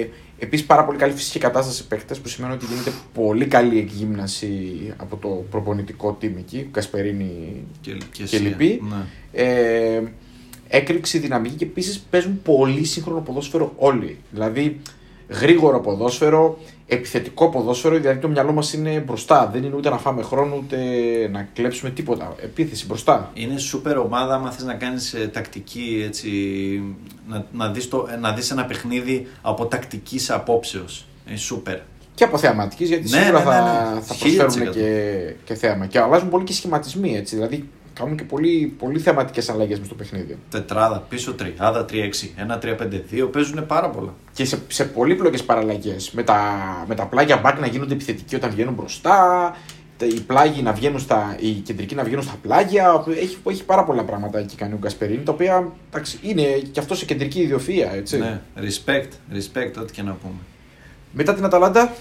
[0.00, 0.08] Ε,
[0.44, 4.52] Επίσης, πάρα πολύ καλή φυσική κατάσταση παίκτες που σημαίνει ότι γίνεται πολύ καλή εκγύμναση
[4.96, 8.82] από το προπονητικό team εκεί, Κασπερίνη Και, και, και εσύ, λοιποί.
[8.88, 9.42] Ναι.
[9.42, 10.02] Ε,
[10.68, 14.18] έκρηξη δυναμική και επίσης παίζουν πολύ σύγχρονο ποδόσφαιρο όλοι.
[14.30, 14.80] Δηλαδή
[15.28, 19.50] γρήγορο ποδόσφαιρο, επιθετικό ποδόσφαιρο, δηλαδή το μυαλό μας είναι μπροστά.
[19.52, 20.76] Δεν είναι ούτε να φάμε χρόνο ούτε
[21.32, 22.34] να κλέψουμε τίποτα.
[22.42, 23.30] Επίθεση μπροστά.
[23.34, 26.30] Είναι σούπερ ομάδα άμα θες να κάνεις ε, τακτική έτσι,
[27.28, 31.06] να, να, δεις το, ε, να δεις ένα παιχνίδι από τακτικής απόψεως.
[31.28, 31.78] Είναι σούπερ.
[32.14, 34.00] Και από θεαματικής, γιατί Ναι, σίγουρα ναι, θα, ναι, ναι.
[34.00, 35.86] θα Χίλια προσφέρουν τοις και, και θέαμα.
[35.86, 37.34] Και αλλάζουν πολύ και σχηματισμοί έτσι.
[37.34, 40.38] Δηλαδή κάνουν και πολύ, πολύ θεαματικέ αλλαγές μες στο παιχνίδι.
[40.50, 41.94] Τετράδα, πίσω τριάδα, 3-6,
[43.22, 44.14] 1-3-5-2, παίζουν πάρα πολλά.
[44.32, 46.10] Και σε, σε πολύπλοκες παραλλαγές.
[46.10, 46.40] Με τα,
[46.88, 49.16] με τα πλάγια back να γίνονται επιθετικοί όταν βγαίνουν μπροστά.
[49.96, 51.36] τα- Οι πλάγοι να βγαίνουν στα.
[51.40, 53.04] Οι κεντρικοί να βγαίνουν στα πλάγια.
[53.16, 55.22] Έχει, έχει πάρα πολλά πράγματα εκεί κάνει ο Γκασπερίνη.
[55.22, 57.92] Τα οποία εντάξει, είναι και αυτό σε κεντρική ιδιοφυα.
[57.92, 58.18] Έτσι.
[58.18, 60.34] Ναι, respect, respect, ό,τι και να πούμε.
[61.12, 61.92] Μετά την Αταλάντα,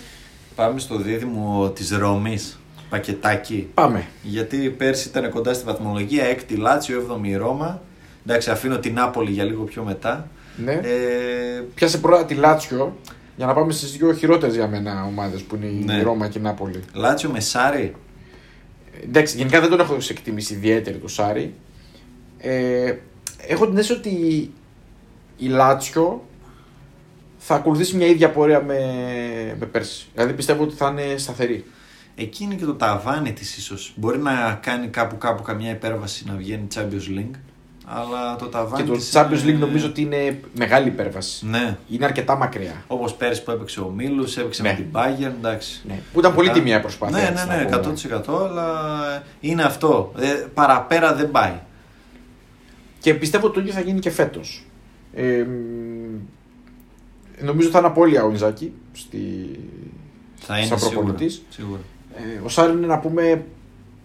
[0.56, 2.60] Πάμε στο δίδυμο της Ρώμης.
[2.94, 3.68] Πακετάκι.
[3.74, 4.08] πάμε.
[4.24, 7.82] Γιατί πέρσι ήταν κοντά στη βαθμολογία, 6η Λάτσιο, 7η η Ρώμα.
[8.26, 10.28] Εντάξει, αφήνω την Νάπολη για λίγο πιο μετά.
[10.64, 10.72] Ναι.
[10.72, 12.98] Ε, Πιάσε πρώτα τη Λάτσιο
[13.36, 16.02] για να πάμε στις δύο χειρότερες για μένα ομάδες που είναι η Ναι.
[16.02, 16.84] Ρώμα και η Νάπολη.
[16.94, 17.96] Λάτσιο με Σάρι.
[19.04, 21.54] Εντάξει, γενικά δεν τον έχω σε εκτιμήσει ιδιαίτερη το Σάρι.
[22.38, 22.94] Ε,
[23.48, 24.52] έχω την αίσθηση ότι
[25.38, 26.26] η Λάτσιο
[27.38, 28.80] θα ακολουθήσει μια ίδια πορεία με,
[29.60, 30.08] με πέρσι.
[30.14, 31.66] Δηλαδή πιστεύω ότι θα είναι σταθερή.
[32.16, 33.94] Εκεί είναι και το ταβάνι της ίσως.
[33.96, 37.36] Μπορεί να κάνει κάπου κάπου καμιά υπέρβαση να βγαίνει Champions League.
[37.86, 41.46] Αλλά το ταβάνι και το της Champions είναι- League νομίζω ότι είναι μεγάλη υπέρβαση.
[41.48, 41.78] Ναι.
[41.90, 42.84] Είναι αρκετά μακριά.
[42.88, 44.70] Όπως πέρσι που έπαιξε ο Μίλους, έπαιξε Ναι.
[44.70, 45.82] με την Bayern, εντάξει.
[45.88, 46.00] Ναι.
[46.14, 47.18] Που ήταν πολύ Μετά- τιμία η προσπάθεια.
[47.18, 47.76] Ναι, έτσι, ναι, να ναι, πούμε.
[47.76, 50.12] 100% αλλά είναι αυτό.
[50.20, 51.60] Ε, παραπέρα δεν πάει.
[53.00, 54.66] Και πιστεύω ότι το ίδιο θα γίνει και φέτος.
[55.14, 56.20] Ε, μ,
[57.46, 59.20] νομίζω θα είναι απώλεια ο Ινζάκη στη,
[60.36, 60.98] Θα είναι σαν σίγουρα.
[60.98, 61.42] προπονητής.
[61.50, 61.80] σίγουρα.
[62.16, 63.46] Ε, ο Σάρ είναι να πούμε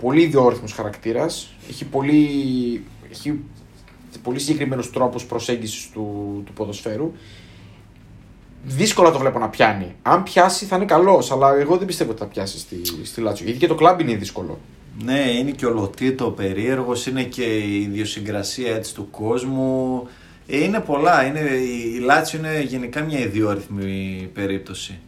[0.01, 1.55] πολύ ιδιόρυθμος χαρακτήρας.
[1.69, 3.41] Έχει πολύ, έχει
[4.23, 7.13] πολύ συγκεκριμένους τρόπους προσέγγισης του, του ποδοσφαίρου.
[8.65, 9.95] Δύσκολα το βλέπω να πιάνει.
[10.03, 13.45] Αν πιάσει θα είναι καλός, αλλά εγώ δεν πιστεύω ότι θα πιάσει στη, στη Λάτσιο.
[13.45, 14.59] Γιατί και το κλαμπ είναι δύσκολο.
[15.05, 20.09] Ναι, είναι και ο Λωτίτο περίεργος, είναι και η ιδιοσυγκρασία έτσι του κόσμου.
[20.47, 21.25] Ε, Είναι πολλά.
[21.25, 21.41] Είναι,
[21.97, 24.99] η Λάτσιο είναι γενικά μια ιδιόρυθμη περίπτωση.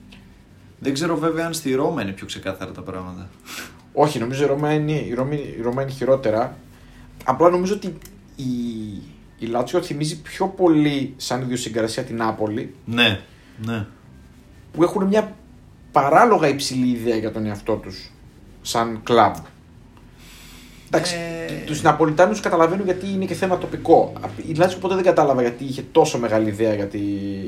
[0.80, 3.28] Δεν ξέρω βέβαια αν στη Ρώμα είναι πιο ξεκάθαρα τα πράγματα.
[3.92, 6.56] Όχι, νομίζω η Ρώμα είναι, η Ρώμη, η Ρώμα είναι χειρότερα.
[7.24, 7.98] Απλά νομίζω ότι
[8.36, 8.44] η,
[9.38, 13.20] η Λάτσιο θυμίζει πιο πολύ σαν ιδιοσυγκρασία την Νάπολη, Ναι,
[13.66, 13.86] ναι.
[14.72, 15.36] που έχουν μια
[15.92, 18.10] παράλογα υψηλή ιδέα για τον εαυτό τους
[18.62, 19.34] σαν κλαμπ.
[20.90, 24.12] Εντάξει, Ε, τους Ναπολιτάνους καταλαβαίνω γιατί είναι και θέμα τοπικό.
[24.48, 26.98] Η Λάτσιο ποτέ δεν κατάλαβα γιατί είχε τόσο μεγάλη ιδέα για, τη,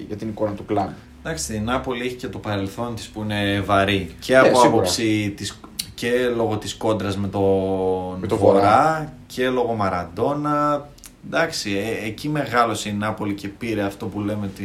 [0.07, 0.89] για την εικόνα του κλαμπ.
[1.25, 4.15] Εντάξει, η Νάπολη έχει και το παρελθόν της που είναι βαρύ.
[4.21, 4.67] Και Ε, από σίγουρα.
[4.69, 5.61] άποψη της,
[5.95, 9.13] και λόγω της κόντρας με τον Με το Βορρά, Βορρά.
[9.27, 10.89] και λόγω Μαραντόνα.
[11.27, 11.71] Εντάξει,
[12.03, 14.63] ε, εκεί μεγάλωσε η Νάπολη και πήρε αυτό που λέμε τη,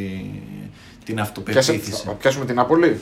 [1.05, 1.91] την Πιάσε, αυτοπεποίθηση.
[2.05, 2.99] θα πιάσουμε την Νάπολη;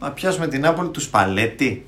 [0.00, 1.86] Να πιάσουμε την Νάπολη τους Σπαλέτη.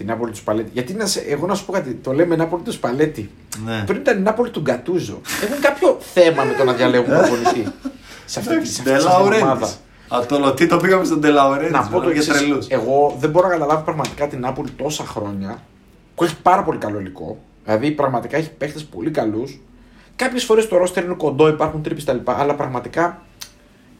[0.00, 0.70] Την Νάπολη του Σπαλέτη.
[0.72, 3.30] Γιατί να σε, εγώ να σου πω κάτι, το λέμε Νάπολη του Σπαλέτη.
[3.64, 3.82] Ναι.
[3.86, 5.20] Πριν ήταν η Νάπολη του Γκατούζο.
[5.42, 7.72] Έχουν κάποιο θέμα με το να διαλέγουν προπονητή.
[8.24, 9.28] σε αυτή, Εντάξει, σε αυτή την ομάδα.
[9.28, 9.78] Ντελαουρέντης.
[10.08, 11.70] Από το Λωτί το πήγαμε στον Ντελαουρέντης.
[11.70, 12.66] Να πω το μιλάμε για εξής, τρελούς.
[12.68, 15.62] Εγώ δεν μπορώ να καταλάβω πραγματικά την Νάπολη τόσα χρόνια
[16.14, 17.38] που έχει πάρα πολύ καλό υλικό.
[17.64, 19.60] Δηλαδή πραγματικά έχει παίχτες πολύ καλούς.
[20.16, 22.18] Κάποιες φορές το ρόστερ είναι κοντό, υπάρχουν τρύπες κτλ.
[22.24, 23.22] Αλλά πραγματικά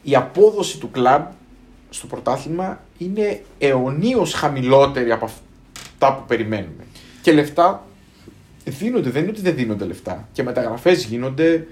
[0.03, 1.23] η απόδοση του κλαμπ
[1.91, 5.25] στο πρωτάθλημα είναι αιωνίως χαμηλότερη από
[6.01, 6.85] αυτά που περιμένουμε.
[7.23, 7.87] Και λεφτά
[8.65, 10.29] δίνονται, δεν είναι ότι δεν δίνονται λεφτά.
[10.33, 11.67] Και μεταγραφές γίνονται.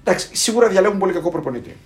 [0.00, 1.76] Εντάξει, σίγουρα διαλέγουν πολύ κακό προπονητή.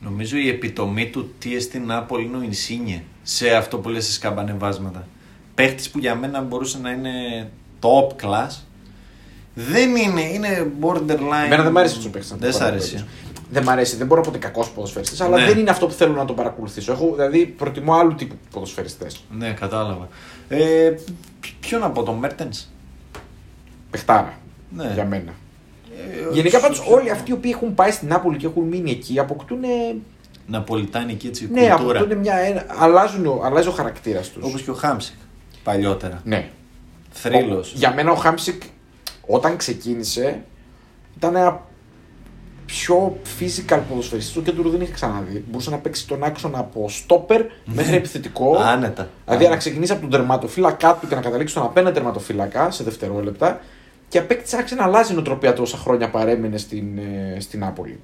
[0.00, 4.12] Νομίζω η επιτομή του τι στην Νάπολη είναι ο Ινσίνιε σε αυτό που λες σε
[4.12, 5.08] σκαμπανεβάσματα.
[5.54, 7.10] Παίχτης που για μένα μπορούσε να είναι
[7.80, 8.60] top class.
[9.54, 11.44] Δεν είναι, είναι borderline.
[11.44, 12.34] Εμένα δεν μ' αρέσει αυτό ο παίχτη.
[12.38, 13.04] Δεν σ' αρέσει.
[13.50, 15.44] Δεν μ' αρέσει, δεν μπορώ να πω ότι κακός ποδοσφαιριστής, αλλά Ναι.
[15.46, 16.92] δεν είναι αυτό που θέλω να τον παρακολουθήσω.
[16.92, 19.24] Έχω, δηλαδή, προτιμώ άλλου τύπου ποδοσφαιριστές.
[19.38, 20.08] Ναι, κατάλαβα.
[20.48, 20.92] Ε,
[21.60, 22.66] ποιο να πω, τον Μέρτενς;
[23.90, 24.38] Παιχτάρα.
[24.70, 24.90] Ναι.
[24.94, 25.32] Για μένα.
[26.30, 28.90] Ε, Γενικά ο- πάντως όλοι αυτοί οι οποίοι έχουν πάει στην Νάπολη και έχουν μείνει
[28.90, 29.60] εκεί αποκτούν.
[30.46, 31.98] Ναπολιτάνικη έτσι Ναι, κουλτούρα.
[31.98, 32.34] αποκτούν μια.
[32.36, 34.42] ένα- αλλάζουν, ο- αλλάζει ο χαρακτήρας τους.
[34.44, 35.14] Όπως και ο Χάμσικ
[35.62, 36.20] παλιότερα.
[36.24, 36.48] Ναι.
[37.10, 37.70] Θρύλος.
[37.72, 38.62] Ο- για μένα ο Χάμσικ
[39.26, 40.42] όταν ξεκίνησε
[41.16, 41.62] ήταν ένα
[42.66, 44.34] πιο physical ποδοσφαιριστή.
[44.34, 45.44] Το κέντρο του δεν είχε ξαναδεί.
[45.48, 48.56] Μπορούσε να παίξει τον άξονα από stopper μέχρι επιθετικό.
[48.56, 49.10] Άνετα.
[49.24, 53.60] Δηλαδή να ξεκινήσει από τον τερματοφύλακά του και να καταλήξει στον απέναντι τερματοφύλακα σε δευτερόλεπτα
[54.08, 58.00] και απέκτησε άρχισε να αλλάζει η νοοτροπία του όσα χρόνια παρέμενε στην, ε, στην Νάπολη.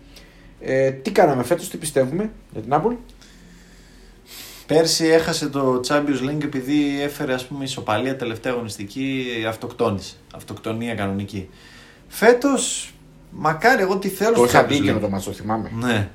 [0.61, 2.99] Ε, τι κάναμε φέτος, τι πιστεύουμε για την Νάπολη;
[4.67, 10.15] Πέρσι έχασε το Champions League επειδή έφερε ας πούμε ισοπαλία τελευταία αγωνιστική αυτοκτόνησε.
[10.35, 11.49] Αυτοκτονία κανονική.
[12.09, 12.95] Φέτος,
[13.31, 14.95] μακάρι εγώ τι θέλω Το στο είχα Champions δει και League.
[14.95, 15.71] με το μάτσο, το θυμάμαι.
[15.79, 16.09] Ναι,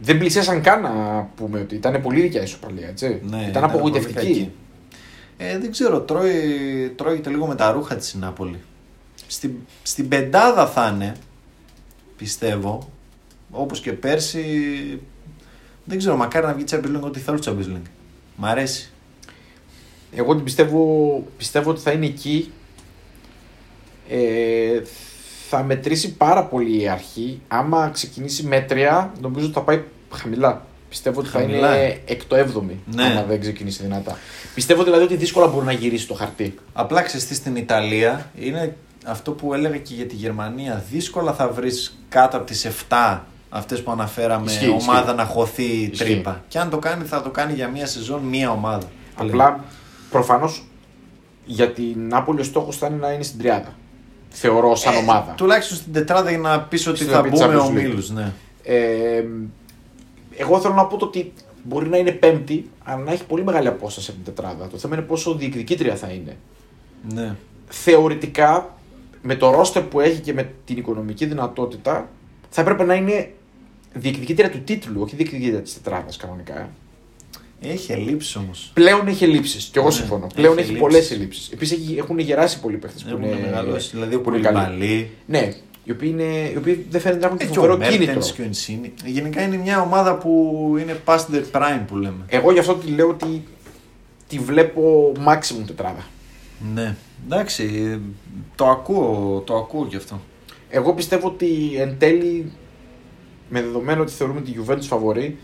[0.00, 3.20] Δεν πλησίασαν καν να πούμε ότι ήταν πολύ δικιά η ισοπαλία, έτσι.
[3.22, 3.36] ναι.
[3.48, 4.14] ήταν πολύ απογοητευτική.
[4.14, 4.50] κακή.
[5.36, 8.60] Ε, δεν ξέρω, τρώει, τρώγεται λίγο με τα ρούχα της η Νάπολη.
[9.26, 9.50] Στην,
[9.82, 11.16] στην πεντάδα θα είναι,
[12.16, 12.90] πιστεύω,
[13.50, 14.44] όπως και πέρσι.
[15.84, 17.88] Δεν ξέρω, μακάρι να βγει Champions League ό,τι θέλω Champions League.
[18.36, 18.90] Μ' αρέσει.
[20.16, 22.52] Εγώ την πιστεύω, πιστεύω ότι θα είναι εκεί.
[24.08, 24.82] Ε,
[25.56, 27.40] θα μετρήσει πάρα πολύ η αρχή.
[27.48, 29.82] Άμα ξεκινήσει μέτρια, νομίζω ότι θα πάει
[30.14, 30.64] χαμηλά.
[30.88, 31.68] Πιστεύω ότι Χαμηλά.
[31.68, 33.04] θα είναι εκ το 7η, Ναι.
[33.04, 34.18] άμα δεν ξεκινήσει δυνατά.
[34.54, 36.54] Πιστεύω δηλαδή ότι δύσκολα μπορεί να γυρίσει το χαρτί.
[36.72, 38.76] Απλά ξέρεις τι στην Ιταλία είναι
[39.06, 40.84] αυτό που έλεγα και για τη Γερμανία.
[40.90, 43.20] Δύσκολα θα βρεις κάτω από τις 7
[43.56, 45.16] Αυτές που αναφέραμε, Ισχύει, ομάδα ισχύει.
[45.16, 46.04] να χωθεί Ισχύει.
[46.04, 46.44] τρύπα.
[46.48, 48.86] Και αν το κάνει, θα το κάνει για μία σεζόν, μία ομάδα.
[49.16, 49.64] Απλά
[50.10, 50.64] προφανώς
[51.44, 53.74] για την Νάπολη ο στόχος θα είναι να είναι στην τριάδα.
[54.36, 55.32] Θεωρώ σαν Ε, ομάδα.
[55.36, 57.66] Τουλάχιστον στην τετράδα για να πεις ότι Στην θα Champions μπούμε League.
[57.66, 58.06] ομίλου.
[58.12, 58.32] Ναι.
[58.62, 59.24] Ε,
[60.36, 61.32] εγώ θέλω να πω το ότι
[61.62, 64.68] μπορεί να είναι πέμπτη, αλλά να έχει πολύ μεγάλη απόσταση από την τετράδα.
[64.68, 66.36] Το θέμα είναι πόσο διεκδικήτρια θα είναι.
[67.14, 67.34] ναι.
[67.68, 68.74] Θεωρητικά,
[69.22, 72.08] με το ρόστερ που έχει και με την οικονομική δυνατότητα,
[72.50, 73.32] θα έπρεπε να είναι
[73.92, 76.68] διεκδικήτρια του τίτλου, όχι διεκδικήτρια της τετράδας κανονικά.
[77.68, 77.72] Ε.
[77.72, 78.70] Έχει ελλείψεις όμως.
[78.74, 79.64] Πλέον έχει ελλείψεις.
[79.64, 80.24] Και εγώ Ναι, συμφωνώ.
[80.24, 80.80] έχει Πλέον έχει ελλείψεις.
[80.88, 81.50] πολλές ελλείψεις.
[81.52, 83.38] Επίσης έχουν γεράσει πολλοί παίχτες που Έχουν είναι.
[83.44, 83.90] μεγαλώσει.
[83.92, 84.58] Δηλαδή ο που είναι καλοί.
[84.64, 85.10] Κουλιμπαλί.
[85.26, 85.52] Ναι,
[85.84, 88.04] οι οποίοι, είναι, οι οποίοι δεν φαίνεται να έχουν Ε, και και ο φοβερό κίνητρο.
[88.04, 88.92] Μέρτενς και ο Ενσίνη.
[89.04, 92.24] Γενικά είναι μια ομάδα που είναι past their prime που λέμε.
[92.26, 93.42] Εγώ γι' αυτό τη λέω ότι
[94.28, 96.06] τη βλέπω maximum τετράδα.
[96.74, 96.94] Ναι.
[97.24, 97.98] Εντάξει,
[98.54, 100.20] το ακούω, το ακούω κι αυτό.
[100.68, 102.52] Εγώ πιστεύω ότι εν τέλει,
[103.48, 105.38] με δεδομένο ότι θεωρούμε τη Juventus φαβορή,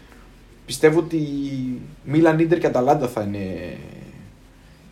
[0.70, 1.18] πιστεύω ότι
[2.04, 3.38] Μίλαν, Ίντερ και Αταλάντα θα είναι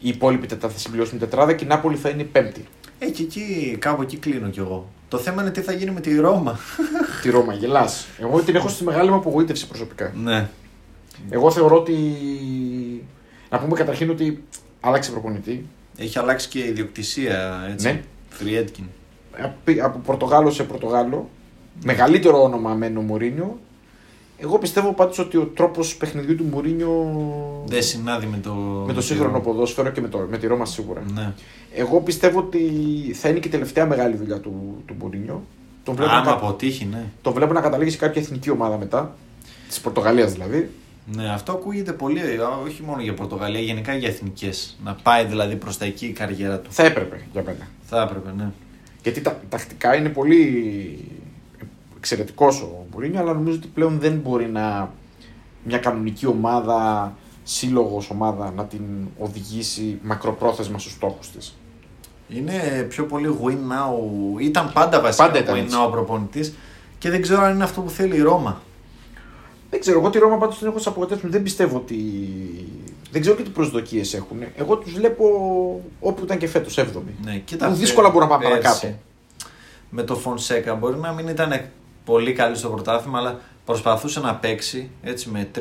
[0.01, 2.65] οι υπόλοιποι τετράδα, θα συμπληρώσουν τετράδα και η Νάπολη θα είναι η πέμπτη.
[2.99, 4.89] Ε, και εκεί, κάπου εκεί κλείνω κι εγώ.
[5.09, 6.59] Το θέμα είναι τι θα γίνει με τη Ρώμα.
[7.23, 8.07] Τη Ρώμα, γελάς.
[8.21, 10.13] Εγώ την έχω στη μεγάλη μου απογοήτευση προσωπικά.
[10.23, 10.49] ναι.
[11.31, 11.95] Εγώ θεωρώ ότι.
[13.51, 14.43] Να πούμε καταρχήν ότι
[14.81, 15.67] άλλαξε προπονητή.
[15.97, 17.87] Έχει αλλάξει και η ιδιοκτησία, έτσι.
[17.87, 18.03] Ναι.
[18.29, 18.85] Φριέτκιν.
[19.43, 21.29] Από- Από Πορτογάλο σε Πορτογάλο.
[21.85, 23.59] Μεγαλύτερο όνομα με ο Μουρίνιο.
[24.41, 27.13] Εγώ πιστεύω πάντως ότι ο τρόπος παιχνιδιού του Μουρίνιο
[27.67, 28.53] Δεν συνάδει με το.
[28.87, 31.03] με το σύγχρονο ποδόσφαιρο και με, το, με τη Ρώμα σίγουρα.
[31.15, 31.33] Ναι.
[31.75, 32.61] Εγώ πιστεύω ότι
[33.15, 35.43] θα είναι και η τελευταία μεγάλη δουλειά του, του Μουρίνιο.
[35.85, 37.05] Τον βλέπω, Αν να, αποτύχει, ναι.
[37.23, 39.17] τον βλέπω να καταλήγει σε κάποια εθνική ομάδα μετά.
[39.69, 40.71] Της Πορτογαλίας δηλαδή.
[41.15, 44.79] Ναι, αυτό ακούγεται πολύ, α, όχι μόνο για Πορτογαλία, γενικά για εθνικές.
[44.85, 46.73] Να πάει δηλαδή προς τα εκεί η καριέρα του.
[46.73, 47.69] Θα έπρεπε για μένα.
[47.83, 48.51] Θα έπρεπε, ναι.
[49.03, 50.45] Γιατί τα, τακτικά είναι πολύ
[51.99, 54.93] εξαιρετικός ο Μουρίνιο, αλλά νομίζω ότι πλέον δεν μπορεί να
[55.65, 58.83] μια κανονική ομάδα, σύλλογος ομάδα, να την
[59.19, 61.57] οδηγήσει μακροπρόθεσμα στους στόχους της.
[62.29, 64.41] Είναι πιο πολύ win now.
[64.41, 65.77] Ήταν πάντα βασικά Πάντα ήταν win έτσι.
[65.87, 66.55] now προπονητής
[66.99, 68.63] και δεν ξέρω αν είναι αυτό που θέλει η Ρώμα.
[69.71, 71.29] Δεν ξέρω, εγώ τη Ρώμα πάντως την έχω σε απογοητεύσει.
[71.29, 71.97] Δεν πιστεύω ότι.
[73.11, 74.39] Δεν ξέρω και τι προσδοκίες έχουν.
[74.57, 75.25] Εγώ τους βλέπω
[76.01, 76.85] όπου ήταν και φέτος, 7η.
[77.25, 78.99] Ναι, Είναι κοίτα, δύσκολα μπορούν να πάμε πέρσι, παρακάτω.
[79.91, 81.61] Με το Φονσέκα μπορεί να μην ήταν
[82.09, 85.61] πολύ καλή στο πρωτάθλημα, αλλά προσπαθούσε να παίξει έτσι με 3-4-3,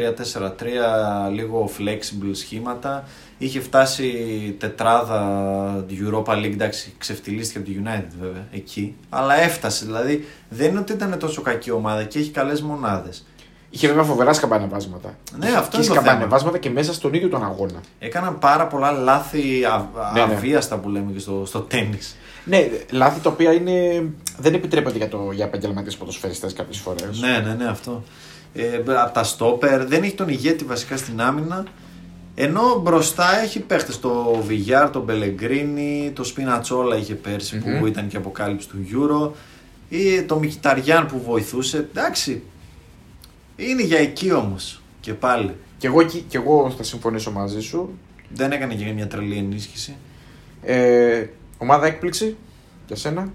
[1.32, 3.04] λίγο flexible σχήματα.
[3.38, 4.12] Είχε φτάσει
[4.60, 9.86] τετράδα Europa League, εντάξει, ξεφτυλίστηκε από τη United βέβαια εκεί, αλλά έφτασε.
[9.86, 13.26] Δηλαδή δεν είναι ότι ήταν τόσο κακή ομάδα και έχει καλές μονάδες.
[13.70, 15.16] Είχε βέβαια φοβερά σκαμπανεβάσματα.
[15.38, 16.06] Ναι, αυτό και είναι το θέμα.
[16.06, 17.80] σκαμπανεβάσματα και μέσα στον ίδιο τον αγώνα.
[18.00, 20.34] Έκαναν πάρα πολλά λάθη α, Ναι, ναι.
[20.34, 22.16] αβίαστα που λέμε και στο, στο τέννις.
[22.48, 24.04] Ναι, λάθη τα οποία είναι...
[24.38, 25.32] δεν επιτρέπονται για, το...
[25.34, 27.20] για επαγγελματίες ποδοσφαιριστές κάποιες φορές.
[27.20, 28.04] Ναι, ναι, ναι, αυτό.
[28.54, 31.66] Ε, από τα στόπερ, δεν έχει τον ηγέτη βασικά στην άμυνα.
[32.36, 37.80] Ενώ μπροστά έχει παίχτες το Βιγιάρ, τον Μπελεγκρίνη, το Σπινατσόλα είχε πέρσι Μμμ.
[37.80, 39.32] που ήταν και αποκάλυψη του Euro.
[39.89, 41.78] Ή το Μικηταριάν που βοηθούσε.
[41.78, 42.43] Εντάξει.
[43.56, 44.82] Είναι για εκεί όμως.
[45.00, 45.56] Και πάλι.
[45.78, 47.98] Και εγώ, εκεί- και εγώ θα συμφωνήσω μαζί σου.
[48.30, 49.95] Δεν έκανε και μια τρελή ενίσχυση.
[50.62, 51.26] Ε,
[51.58, 52.36] ομάδα έκπληξη
[52.88, 53.32] για σένα.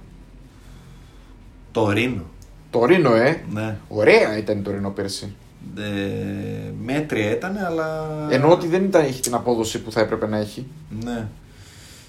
[1.73, 2.23] Τορίνο.
[2.71, 3.43] Τορίνο, ε.
[3.53, 3.77] Ναι.
[3.89, 5.35] Ωραία ήταν Τορίνο πέρσι.
[5.79, 8.09] Ε, μέτρια ήταν, αλλά.
[8.31, 10.67] Ενώ ότι δεν ήταν, έχει την απόδοση που θα έπρεπε να έχει.
[11.05, 11.27] Ναι.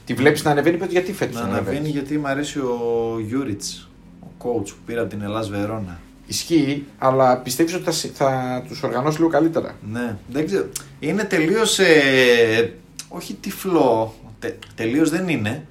[0.05, 3.89] Τη βλέπεις να ανεβαίνει, πέτει γιατί φέτος Να αναβαίνει γιατί μου αρέσει ο Γιούριτς,
[4.21, 5.99] ο coach που πήρα από την Ελλάς Βερόνα.
[6.27, 10.65] Ισχύει, αλλά πιστεύεις ότι θα, συ- θα τους οργανώσει λίγο καλύτερα; Ναι, δεν ξέρω.
[10.99, 11.79] Είναι τελείως.
[11.79, 12.73] Ε,
[13.07, 14.13] όχι τυφλό.
[14.39, 15.67] Τε, τελείως δεν είναι.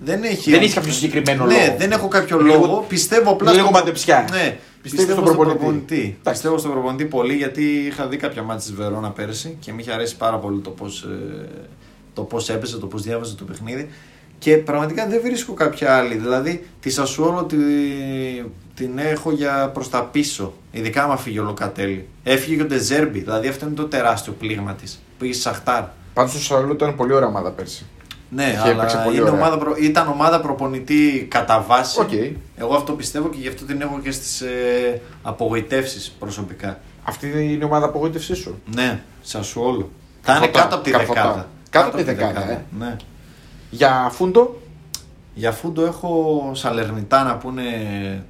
[0.00, 1.74] Δεν έχει, Δεν έχει κάποιο συγκεκριμένο ναι, λόγο.
[1.78, 2.84] δεν έχω κάποιο Είναι λίγο- λόγο.
[2.88, 3.50] Πιστεύω απλά.
[3.50, 4.18] είναι λίγο στο- μαντεψιά.
[4.30, 5.58] Ναι, Πιστεύεις πιστεύω στον στον προπονητή.
[5.58, 6.00] προπονητή.
[6.00, 6.30] Εντάξει.
[6.30, 9.92] Πιστεύω στον προπονητή πολύ γιατί είχα δει κάποια μάτια της Βερόνα πέρσι και μου είχε
[9.92, 11.08] αρέσει πάρα πολύ το πώς
[12.14, 13.88] το πώς έπαιζε, το πώς διάβαζε το παιχνίδι.
[14.38, 16.14] Και πραγματικά δεν βρίσκω κάποια άλλη.
[16.14, 17.56] Δηλαδή τη Σασουόλο τη,
[18.74, 20.52] την έχω για προς τα πίσω.
[20.72, 22.06] Ειδικά άμα φύγει ο Λοκατέλη.
[22.22, 23.18] Έφυγε και ο Ντεζέρμπι.
[23.18, 25.02] Δηλαδή αυτό είναι το τεράστιο πλήγμα της.
[25.18, 25.82] Πήγε στη Σαχτάρ.
[26.14, 27.86] Πάντως Σασουόλο ήταν πολύ ωραία ομάδα πέρσι.
[28.34, 29.40] Ναι, Και έπαιξε αλλά πολύ είναι ωραία.
[29.40, 29.74] ομάδα προ...
[29.80, 32.00] ήταν ομάδα προπονητή κατά βάση.
[32.00, 32.12] Οκ.
[32.56, 36.78] Εγώ αυτό πιστεύω και γι' αυτό την έχω και στις ε, απογοητεύσεις προσωπικά.
[37.04, 39.90] Αυτή είναι η ομάδα απογοήτευσής σου; Ναι, Σασουόλο.
[40.22, 41.22] Θα είναι Καρφωτά, κάτω από τη καρφωτά.
[41.22, 41.48] δεκάδα.
[41.70, 42.64] Κάτω από τη δεκάδα, ε.
[42.78, 42.96] Ναι.
[43.70, 44.60] Για Φούντο,
[45.34, 47.64] Για φούντο έχω Σαλερνιτάνα που είναι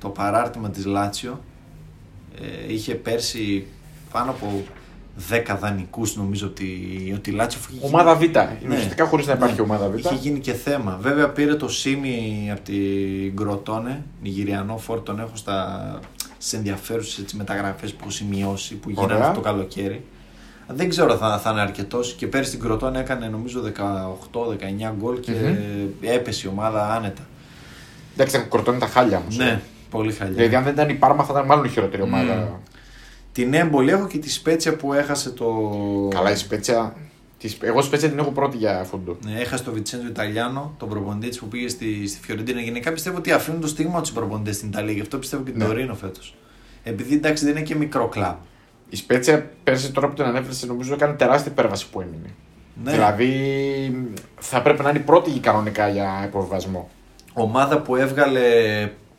[0.00, 1.40] το παράρτημα της Λάτσιο.
[2.40, 3.66] Ε, είχε πέρσι
[4.12, 4.64] πάνω από
[5.31, 6.67] 10 δανεικούς νομίζω ότι,
[7.17, 8.23] ότι η Λάτσιο είχε γίνει- ομάδα Β.
[8.23, 8.75] Είναι Ναι.
[8.75, 9.61] ουσιαστικά χωρίς να υπάρχει Ναι.
[9.62, 9.99] ομάδα Β.
[9.99, 10.99] Είχε γίνει και θέμα.
[11.03, 15.99] Βέβαια πήρε το Σίμι από την Γκροτόνε, Νιγηριανό φόρ, τον έχω στα,
[16.39, 19.27] στις ενδιαφέρουσες μεταγραφές που έχω σημειώσει, που γίνανε Ωραία.
[19.29, 20.05] αυτό το καλοκαίρι.
[20.69, 22.15] Δεν ξέρω θα, θα είναι αρκετός.
[22.15, 25.57] Και πέρυσι στην Κροτών έκανε νομίζω 18-19 γκολ και Μμμ.
[26.01, 27.23] έπεσε η ομάδα άνετα.
[28.15, 29.37] Εντάξει, τα κορτώνει τα χάλια όμως.
[29.37, 29.61] Ναι,
[29.91, 30.35] πολύ χαλιά.
[30.35, 32.61] Δηλαδή, αν δεν ήταν η Πάρμα, θα ήταν μάλλον η χειρότερη ομάδα.
[33.35, 35.47] Την έμπολη έχω και τη Σπέτσια που έχασε το.
[36.14, 36.97] Καλά, η Σπέτσια.
[37.39, 39.16] της- Εγώ Σπέτσια την έχω πρώτη για φούντο.
[39.24, 42.61] Ναι, έχασε το Βιτσέντζο Ιταλιάνο, τον προπονητή της που πήγε στη, στη Φιωρεντίνα.
[42.61, 45.61] Γενικά πιστεύω ότι αφήνουν το στίγμα τους προπονητές στην Ιταλία, γι' αυτό πιστεύω και την
[45.61, 45.66] Ναι.
[45.66, 46.35] Τωρίνο φέτος.
[46.82, 48.37] Επειδή εντάξει δεν είναι και μικρό κλαμπ.
[48.89, 52.28] Η Σπέτσια πέρσι τώρα που την ανέφερες, νομίζω έκανε τεράστια υπέρβαση που έμεινε.
[52.85, 52.91] Ναι.
[52.91, 53.32] Δηλαδή
[54.39, 56.91] θα πρέπει να είναι η πρώτη κανονικά για υποβιβασμό.
[57.32, 58.41] Ομάδα που έβγαλε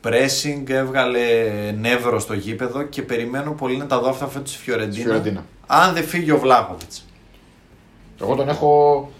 [0.06, 1.20] pressing, έβγαλε
[1.78, 5.04] νεύρο στο γήπεδο και περιμένω πολύ να τα δω αυτά φέτος στη Φιωρεντίνα.
[5.04, 5.44] Φιωρεντίνα.
[5.66, 7.04] Αν δεν φύγει ο Βλάχοβιτς.
[8.20, 9.10] Εγώ τον έχω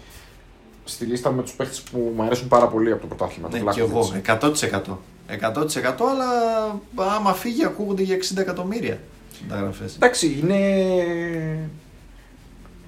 [0.83, 3.49] στη λίστα με τους παίχτες που μου αρέσουν πάρα πολύ από το πρωτάθλημα.
[3.51, 4.21] Ναι, τον και Βλάχοβιτς.
[4.27, 4.39] εγώ.
[4.39, 4.97] 100%.
[5.29, 6.79] 100% αλλά
[7.15, 8.99] άμα φύγει ακούγονται για 60 εκατομμύρια
[9.37, 9.95] συνταγραφές.
[9.95, 10.59] Εντάξει, είναι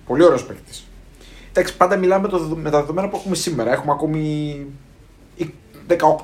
[0.06, 0.72] πολύ ωραίος παίκτη.
[1.50, 3.72] Εντάξει, πάντα μιλάμε το, με τα δεδομένα που έχουμε σήμερα.
[3.72, 4.66] Έχουμε ακόμη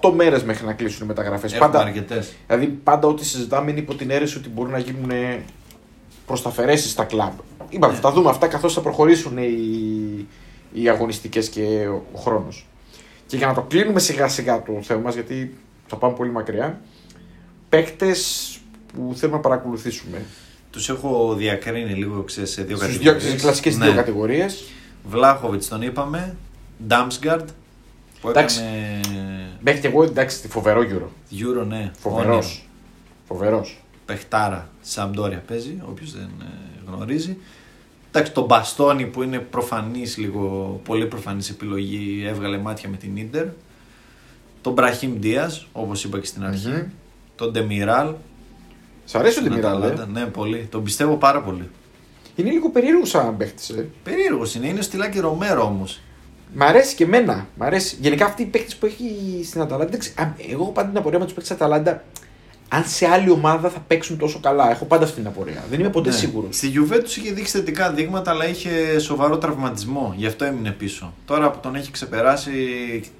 [0.01, 1.53] 18 μέρες μέχρι να κλείσουν οι μεταγραφές.
[1.53, 2.33] Έχουμε Πάντα, αρκετές.
[2.47, 5.11] δηλαδή, πάντα ό,τι συζητάμε είναι υπό την αίρεση ότι μπορούν να γίνουν
[6.25, 7.33] προσταφαιρέσει στα κλαμπ.
[7.69, 7.99] Είπαμε, Ναι.
[7.99, 10.27] θα τα δούμε αυτά καθώς θα προχωρήσουν οι,
[10.73, 12.65] οι αγωνιστικές και ο χρόνος.
[13.27, 15.55] Και για να το κλείνουμε σιγά σιγά το θέμα μας, γιατί
[15.87, 16.81] θα πάμε πολύ μακριά,
[17.69, 18.49] παίκτες
[18.93, 20.25] που θέλουμε να παρακολουθήσουμε.
[20.71, 23.21] Τους έχω διακρίνει λίγο ξέρεις, σε δύο Στους κατηγορίες.
[23.23, 24.63] δύο, στις κλασικές δύο κατηγορίες.
[25.09, 26.35] Βλάχοβιτς τον είπαμε.
[26.87, 27.49] Ντάμσγκαρντ
[28.21, 28.59] που Εντάξει.
[28.59, 28.99] έκανε.
[29.67, 31.11] Μέχρι και εγώ εντάξει, φοβερό γύρο.
[31.31, 31.91] Euro, ναι.
[31.99, 32.45] Φοβερός.
[32.45, 32.47] όνειρο.
[33.27, 33.83] Φοβερός.
[34.05, 34.69] Πεχτάρα.
[34.81, 37.37] Σαμπτόρια παίζει, όποιος δεν ε, γνωρίζει.
[38.11, 43.45] Εντάξει, τον Μπαστόνι που είναι προφανής λίγο, πολύ προφανής επιλογή, έβγαλε μάτια με την Ίντερ.
[44.61, 46.67] Τον Μπραχίμ Δίας, όπως είπα και στην αρχή.
[46.67, 46.83] Μμμ.
[47.35, 48.13] Τον Ντεμιράλ.
[49.05, 50.19] Σ' αρέσει ο στην Ντεμιράλ, ε; Αταλάντα.
[50.19, 50.67] Ναι, πολύ.
[50.71, 51.69] Τον πιστεύω πάρα πολύ.
[52.35, 53.73] Είναι λίγο περίεργος σαν παίχτη.
[53.73, 53.85] Ε.
[54.03, 55.99] Περίεργος είναι, είναι στυλάκι Ρομέρο όμως.
[56.53, 57.47] Μ' αρέσει και εμένα.
[57.55, 57.97] Μ' αρέσει.
[58.01, 59.05] Γενικά αυτοί οι παίχτε που έχει
[59.45, 59.89] στην Αταλάντα.
[59.89, 62.03] δεν ξε- α, Εγώ έχω πάντα την απορία με τους παίχτε της Αταλάντα.
[62.69, 64.71] Αν σε άλλη ομάδα θα παίξουν τόσο καλά.
[64.71, 65.63] Έχω πάντα αυτή την απορία.
[65.69, 66.15] Δεν είμαι ποτέ Ναι.
[66.15, 66.55] σίγουρος.
[66.55, 70.13] Στη Juventus είχε δείξει θετικά δείγματα, αλλά είχε σοβαρό τραυματισμό.
[70.17, 71.13] Γι' αυτό έμεινε πίσω.
[71.25, 72.51] Τώρα που τον έχει ξεπεράσει,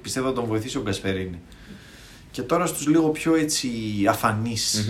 [0.02, 1.40] πιστεύω θα τον βοηθήσει ο Γκασπερίνη.
[2.32, 3.70] Και τώρα στους λίγο πιο έτσι
[4.10, 4.90] αφανείς.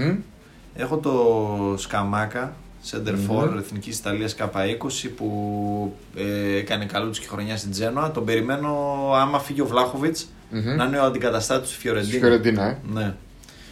[0.75, 2.55] Έχω το Σκαμάκα,
[2.91, 3.57] σέντερ φορ Μμμ.
[3.57, 8.11] Εθνικής Ιταλίας Κ20 που ε, έκανε καλούτσικη χρονιά στην Τζένοα.
[8.11, 8.69] Τον περιμένω
[9.15, 10.27] άμα φύγει ο Βλάχοβιτς
[10.77, 12.19] να είναι ο αντικαταστάτης του Φιωρεντίνα.
[12.19, 12.77] Φιωρεντίνα, ε.
[12.93, 13.13] Ναι.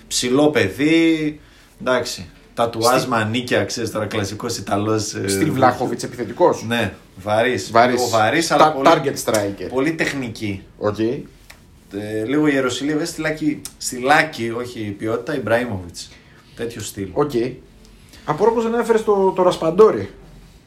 [0.07, 1.39] Ψηλό παιδί,
[1.82, 2.26] εντάξει.
[2.53, 5.14] Τατουάζ Στη- μανίκια, ξέρεις τώρα, κλασικός Ιταλός.
[5.14, 6.64] ε, Στυλ Βλάχοβιτς επιθετικός.
[6.68, 7.72] Ναι, βαρύς.
[7.72, 7.95] Βαρύς.
[7.95, 9.68] Λίγο βαρύς, αλλά Τα- πολύ, Target striker.
[9.70, 10.64] πολύ τεχνική.
[10.78, 10.99] Οκ.
[10.99, 16.09] Ε, λίγο ιεροσυλία, βέβαια, στυλάκι, στυλάκι, όχι ποιότητα, Ιμπραήμοβιτς.
[16.55, 17.07] Τέτοιο στυλ.
[17.14, 17.32] Οκ.
[18.26, 20.09] Απορώ πώς δεν έφερες το, το Ρασπαντόρι.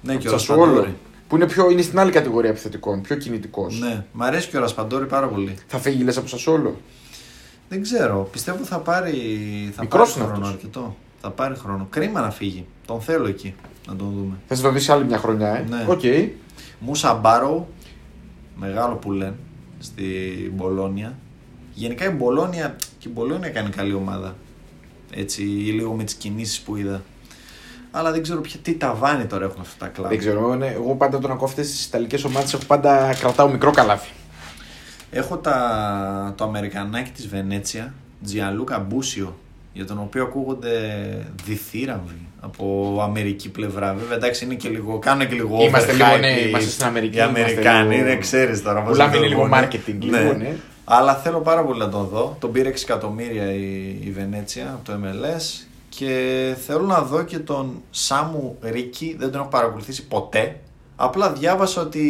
[0.03, 0.65] Ναι, και ο Σασουόλο.
[0.65, 0.95] Ρασπαντόρη.
[1.29, 3.81] Που είναι, πιο, είναι στην άλλη κατηγορία επιθετικών, πιο κινητικός.
[3.81, 5.55] Ναι, μ' αρέσει και ο Ρασπαντόρη πάρα πολύ.
[5.67, 6.77] Θα φύγει λες από Σασουόλο;
[7.69, 9.13] Δεν ξέρω, πιστεύω θα πάρει,
[9.75, 10.59] θα Μικρός πάρει είναι χρόνο αυτός.
[10.59, 10.97] αρκετό.
[11.21, 11.87] Θα πάρει χρόνο.
[11.91, 12.67] Κρίμα να φύγει.
[12.87, 13.55] Τον θέλω εκεί,
[13.89, 14.35] να τον δούμε.
[14.49, 15.85] Θα το δεις άλλη μια χρονιά, ε; Ναι.
[15.89, 16.01] Οκ.
[16.79, 17.69] Μούσα Μπάρο,
[18.57, 19.35] μεγάλο που λένε,
[19.79, 21.19] στην Μπολόνια.
[21.75, 24.37] Γενικά η Μπολόνια, και η Μπολόνια κάνει καλή ομάδα.
[25.11, 27.03] Έτσι, λίγο με τις κινήσεις που είδα.
[27.99, 30.09] Αλλά δεν ξέρω πια τι ταβάνι τώρα έχουν αυτά τα κλαμπ.
[30.11, 30.55] Δεν ξέρω.
[30.55, 32.55] ναι, Εγώ πάντα τον ακούω αυτέ τι Ιταλικές ομάδες.
[32.55, 34.11] Έχω πάντα κρατάω μικρό καλάθι.
[35.11, 37.95] Έχω τα, το Αμερικανάκι της Βενέτσια,
[38.25, 39.37] Τζιαλούκα Μπούσιο,
[39.73, 40.71] για τον οποίο ακούγονται
[41.45, 43.95] διθύραμβοι από Αμερική πλευρά.
[43.95, 46.85] Βέβαια, εντάξει, είναι και λίγο, κάνουν και λίγο Είμαστε overhype λίγο, ναι, οι- είμαστε στην
[46.87, 48.81] Αμερική, Οι Αμερικάνοι, είμαστε λίγο- είναι, ξέρεις τώρα.
[48.83, 49.69] πώς Πουλάμε να το λίγο πούνε.
[49.71, 50.19] marketing, Ναι.
[50.21, 50.57] λίγο, ναι.
[50.85, 52.37] Αλλά θέλω πάρα πολύ να τον δω.
[52.41, 53.65] Τον πήρε 6 εκατομμύρια η,
[54.05, 59.17] η Βενέτσια από το MLS και θέλω να δω και τον Σάμου Ρίκη.
[59.19, 60.61] Δεν τον έχω παρακολουθήσει ποτέ.
[60.97, 62.05] Απλά διάβασα ότι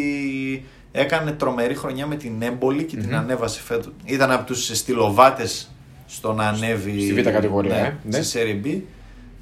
[0.93, 3.15] έκανε τρομερή χρονιά με την Έμπολη και την Μμμ.
[3.19, 3.93] ανέβασε φέτος.
[4.05, 5.71] Ήταν από τους στυλοβάτες
[6.07, 8.23] στο να ανέβει στη β' κατηγορία, ναι, ε, ναι.
[8.23, 8.81] στη Serie B.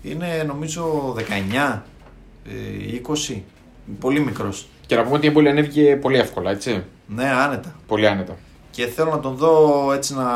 [0.02, 1.82] Είναι νομίζω 19,
[2.44, 3.00] ε,
[3.32, 3.42] 20,
[3.98, 4.68] πολύ μικρός.
[4.86, 6.84] Και να πούμε ότι η Έμπολη ανέβηκε πολύ εύκολα, έτσι.
[7.06, 7.74] Ναι, άνετα.
[7.86, 8.36] Πολύ άνετα.
[8.70, 10.26] Και θέλω να τον δω έτσι να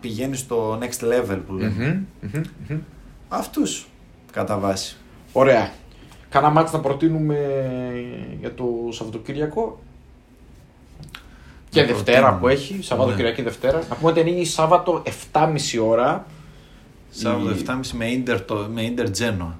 [0.00, 2.02] πηγαίνει στο next level που λένε.
[2.20, 2.78] Μμμ, μμμ,
[3.30, 3.38] μμμ.
[3.38, 3.86] Αυτούς
[4.32, 4.96] κατά βάση.
[5.32, 5.70] Ωραία.
[6.28, 7.36] Κάνα ματς να προτείνουμε
[8.40, 9.78] για το Σαββατοκύριακο.
[11.68, 12.40] Και Να Δευτέρα προτείνουμε.
[12.40, 13.16] που έχει, Σαββάτο Ναι.
[13.16, 13.78] Κυριακή Δευτέρα.
[13.88, 15.02] Να πούμε ότι ανοίγει Σάββατο
[15.32, 16.26] 7.30 ώρα.
[17.10, 19.58] Σάββατο Η- 7.30 με Ίντερ, το, με Ίντερ Τζένοα.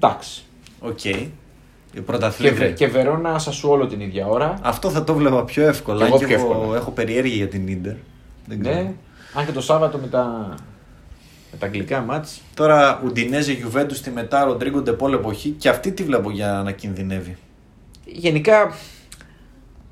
[0.00, 0.42] Εντάξει.
[0.80, 1.04] Οκ.
[1.04, 1.32] Η
[1.92, 2.66] Και, πρωταθλήτρια.
[2.66, 4.58] Βε- και Βερόνα Σασουόλο την ίδια ώρα.
[4.62, 5.98] Αυτό θα το βλέπα πιο εύκολα.
[5.98, 6.76] Και εγώ και πιο έχω, εύκολα.
[6.76, 7.94] έχω περιέργεια για την Ίντερ.
[8.46, 8.76] Δεν ξέρω.
[8.76, 8.92] Ναι.
[9.34, 10.54] Αν και το Σάββατο με τα
[11.52, 12.40] Με τα αγγλικά μάτς.
[12.54, 17.36] Τώρα Ουντινέζε Γιουβέντους στη μετά Ροντρίγκο Ντεπόλ εποχή και αυτή τη βλέπω για να κινδυνεύει.
[18.04, 18.72] Γενικά,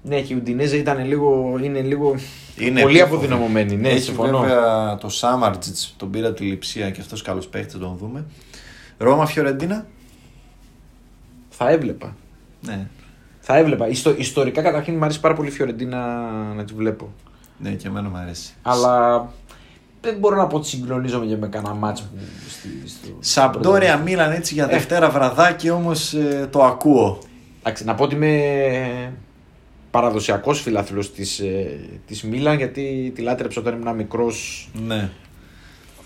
[0.03, 2.15] ναι, και η Ουντινέζα ήταν λίγο, είναι λίγο
[2.59, 3.25] Είναι πολύ επίφοβη.
[3.25, 3.77] αποδυναμωμένη.
[3.77, 4.39] Ναι, Έχει συμφωνώ.
[4.41, 8.25] βέβαια το Σάμαρτζιτς, τον πήρα τη λειψία και αυτός καλός παίχτης, θα τον δούμε.
[8.99, 9.87] Ρώμα Φιωρεντίνα.
[11.49, 12.17] Θα έβλεπα.
[12.61, 12.87] Ναι.
[13.41, 13.89] Θα έβλεπα.
[13.89, 15.99] Ιστο, ιστορικά καταρχήν μου αρέσει πάρα πολύ η Φιωρεντίνα
[16.57, 17.13] να τη βλέπω.
[17.59, 18.53] ναι, και εμένα μου αρέσει.
[18.63, 19.29] Αλλά
[20.11, 22.09] δεν μπορώ να πω ότι συγκλονίζομαι και με κανένα μάτς που
[22.49, 24.69] στη, στο, Σαμπτόρια Μίλαν έτσι για Ε.
[24.69, 26.15] Δευτέρα βραδάκι όμως
[26.51, 27.19] το ακούω.
[27.61, 29.13] Εντάξει, να πω ότι είμαι
[29.91, 31.43] παραδοσιακός φιλάθλος της
[32.07, 34.69] της Μίλαν γιατί τη λάτρεψα όταν ήμουν μικρός.
[34.87, 35.09] Ναι.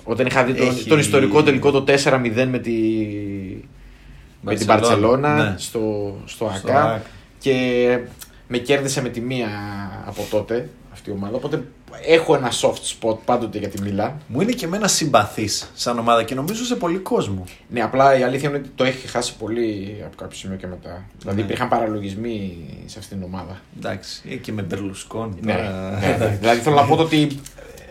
[0.05, 2.72] Όταν είχα δει τον, Έχει- τον ιστορικό τελικό το 4-0 με, τη,
[4.40, 5.55] με την Μπαρτσελώνα, Παρσελώνα ναι.
[5.59, 7.03] στο, στο Στο ΑΚΑ ΑΚ.
[7.38, 7.98] και
[8.48, 9.48] με κέρδισε με τη μία
[10.07, 10.68] από τότε
[11.01, 11.36] αυτή η ομάδα.
[11.36, 11.64] Οπότε
[12.07, 14.20] έχω ένα soft spot πάντοτε για τη Μίλαν.
[14.26, 17.44] Μου είναι και εμένα συμπαθής σαν ομάδα και νομίζω σε πολύ κόσμο.
[17.68, 21.05] Ναι, απλά η αλήθεια είναι ότι το έχει χάσει πολύ από κάποιο σημείο και μετά.
[21.18, 21.44] Δηλαδή Ναι.
[21.44, 23.61] υπήρχαν παραλογισμοί σε αυτήν την ομάδα.
[23.76, 25.34] Εντάξει, ε, και με Μπερλουσκόνη.
[25.40, 25.90] Ναι, τώρα.
[26.01, 26.36] ναι, ναι.
[26.40, 27.82] δηλαδή θέλω να πω το ότι ε,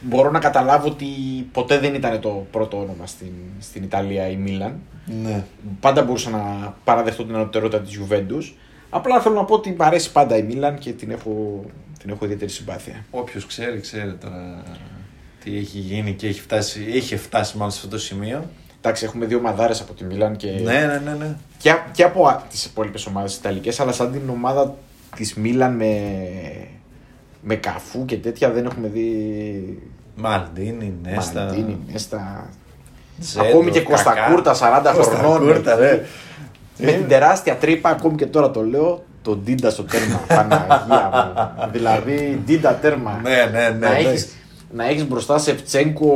[0.00, 1.06] μπορώ να καταλάβω ότι
[1.52, 4.78] ποτέ δεν ήταν το πρώτο όνομα στην, στην Ιταλία η Μίλαν.
[5.22, 5.44] ναι.
[5.80, 8.52] Πάντα μπορούσα να παραδεχτώ την ανωτερότητα της Juventus.
[8.90, 11.64] Απλά θέλω να πω ότι μου αρέσει πάντα η Μίλαν και την έχω,
[12.06, 13.04] την έχω ιδιαίτερη συμπάθεια.
[13.10, 14.62] Όποιος ξέρει, ξέρει τώρα
[15.44, 18.50] τι έχει γίνει και έχει φτάσει, είχε φτάσει μάλλον σε αυτό το σημείο.
[18.80, 21.14] Εντάξει, έχουμε δύο μαδάρες από τη Μίλαν και, Ναι, ναι, ναι.
[21.14, 21.36] ναι.
[21.58, 24.74] και, και από τις υπόλοιπες ομάδες Ιταλικές, αλλά σαν την ομάδα
[25.16, 26.10] της Μίλαν με,
[27.40, 29.82] με καφού και τέτοια δεν έχουμε δει.
[30.16, 31.44] Μαλντίνη, Νέστα.
[31.44, 32.50] Μαντίνη, Νέστα.
[33.18, 33.90] Ζέεντορφ, ακόμη και Κακά.
[33.90, 34.54] Κωνστακούρτα
[34.92, 35.52] 40 Κώστα χρονών.
[35.52, 36.02] Κούρτα, ναι.
[36.78, 40.16] Με την τεράστια τρύπα, ακόμη και τώρα το λέω, τον Ντίντα στο τέρμα.
[40.26, 41.10] Παναγία
[41.64, 41.70] μου.
[41.72, 43.20] δηλαδή, Ντίντα τέρμα.
[43.22, 43.96] Ναι, ναι, ναι, να, ναι.
[43.98, 44.28] έχεις,
[44.72, 46.14] να έχεις μπροστά Σεφτσένκο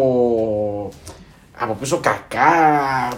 [1.58, 2.48] από πίσω Κακά,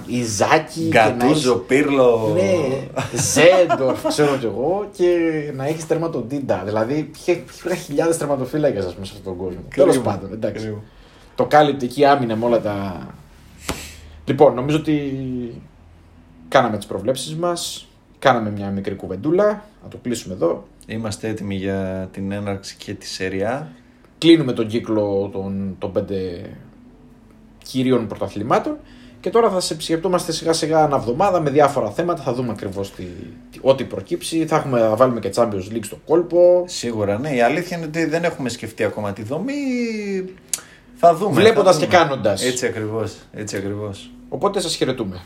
[0.07, 0.89] Ινζάγκι.
[0.91, 2.33] και να Γκατούζο, έχεις- Πύρλο.
[2.35, 2.87] Ναι,
[3.19, 5.07] Ζέεντορφ, ξέρω κι εγώ, και
[5.57, 6.63] να έχεις τέρμα τον Ντίντα.
[6.65, 7.43] Δηλαδή, είχε
[7.85, 9.61] χιλιάδες τερματοφύλακες μέσα σε αυτόν τον κόσμο.
[9.69, 10.63] Κρίμα, Τέλος πάντων, εντάξει.
[10.65, 10.79] κρίμα.
[11.35, 13.07] Το κάλυπτε εκεί άμυνα με όλα τα.
[14.25, 15.13] Λοιπόν, νομίζω ότι
[16.49, 17.87] κάναμε τις προβλέψεις μας.
[18.23, 19.65] Κάναμε μια μικρή κουβεντούλα.
[19.83, 20.65] Να το κλείσουμε εδώ.
[20.87, 23.73] Είμαστε έτοιμοι για την έναρξη και τη σεριά.
[24.19, 26.51] Κλείνουμε τον κύκλο των, των πέντε
[27.65, 28.77] κυρίων πρωταθλημάτων.
[29.21, 32.23] Και τώρα θα σε επισκεπτόμαστε σιγά σιγά ένα εβδομάδα με διάφορα θέματα.
[32.23, 32.93] Θα δούμε ακριβώς
[33.61, 34.47] ό,τι προκύψει.
[34.47, 36.65] Θα, έχουμε, θα βάλουμε και Champions League στο κόλπο.
[36.67, 37.35] Σίγουρα, ναι.
[37.35, 39.55] Η αλήθεια είναι ότι δεν έχουμε σκεφτεί ακόμα τη δομή.
[40.95, 41.41] Θα δούμε.
[41.41, 41.99] Βλέποντας θα και δούμε.
[41.99, 42.45] κάνοντας.
[42.45, 44.11] Έτσι ακριβώς, έτσι ακριβώς.
[44.29, 45.21] Οπότε σας χαιρετούμε.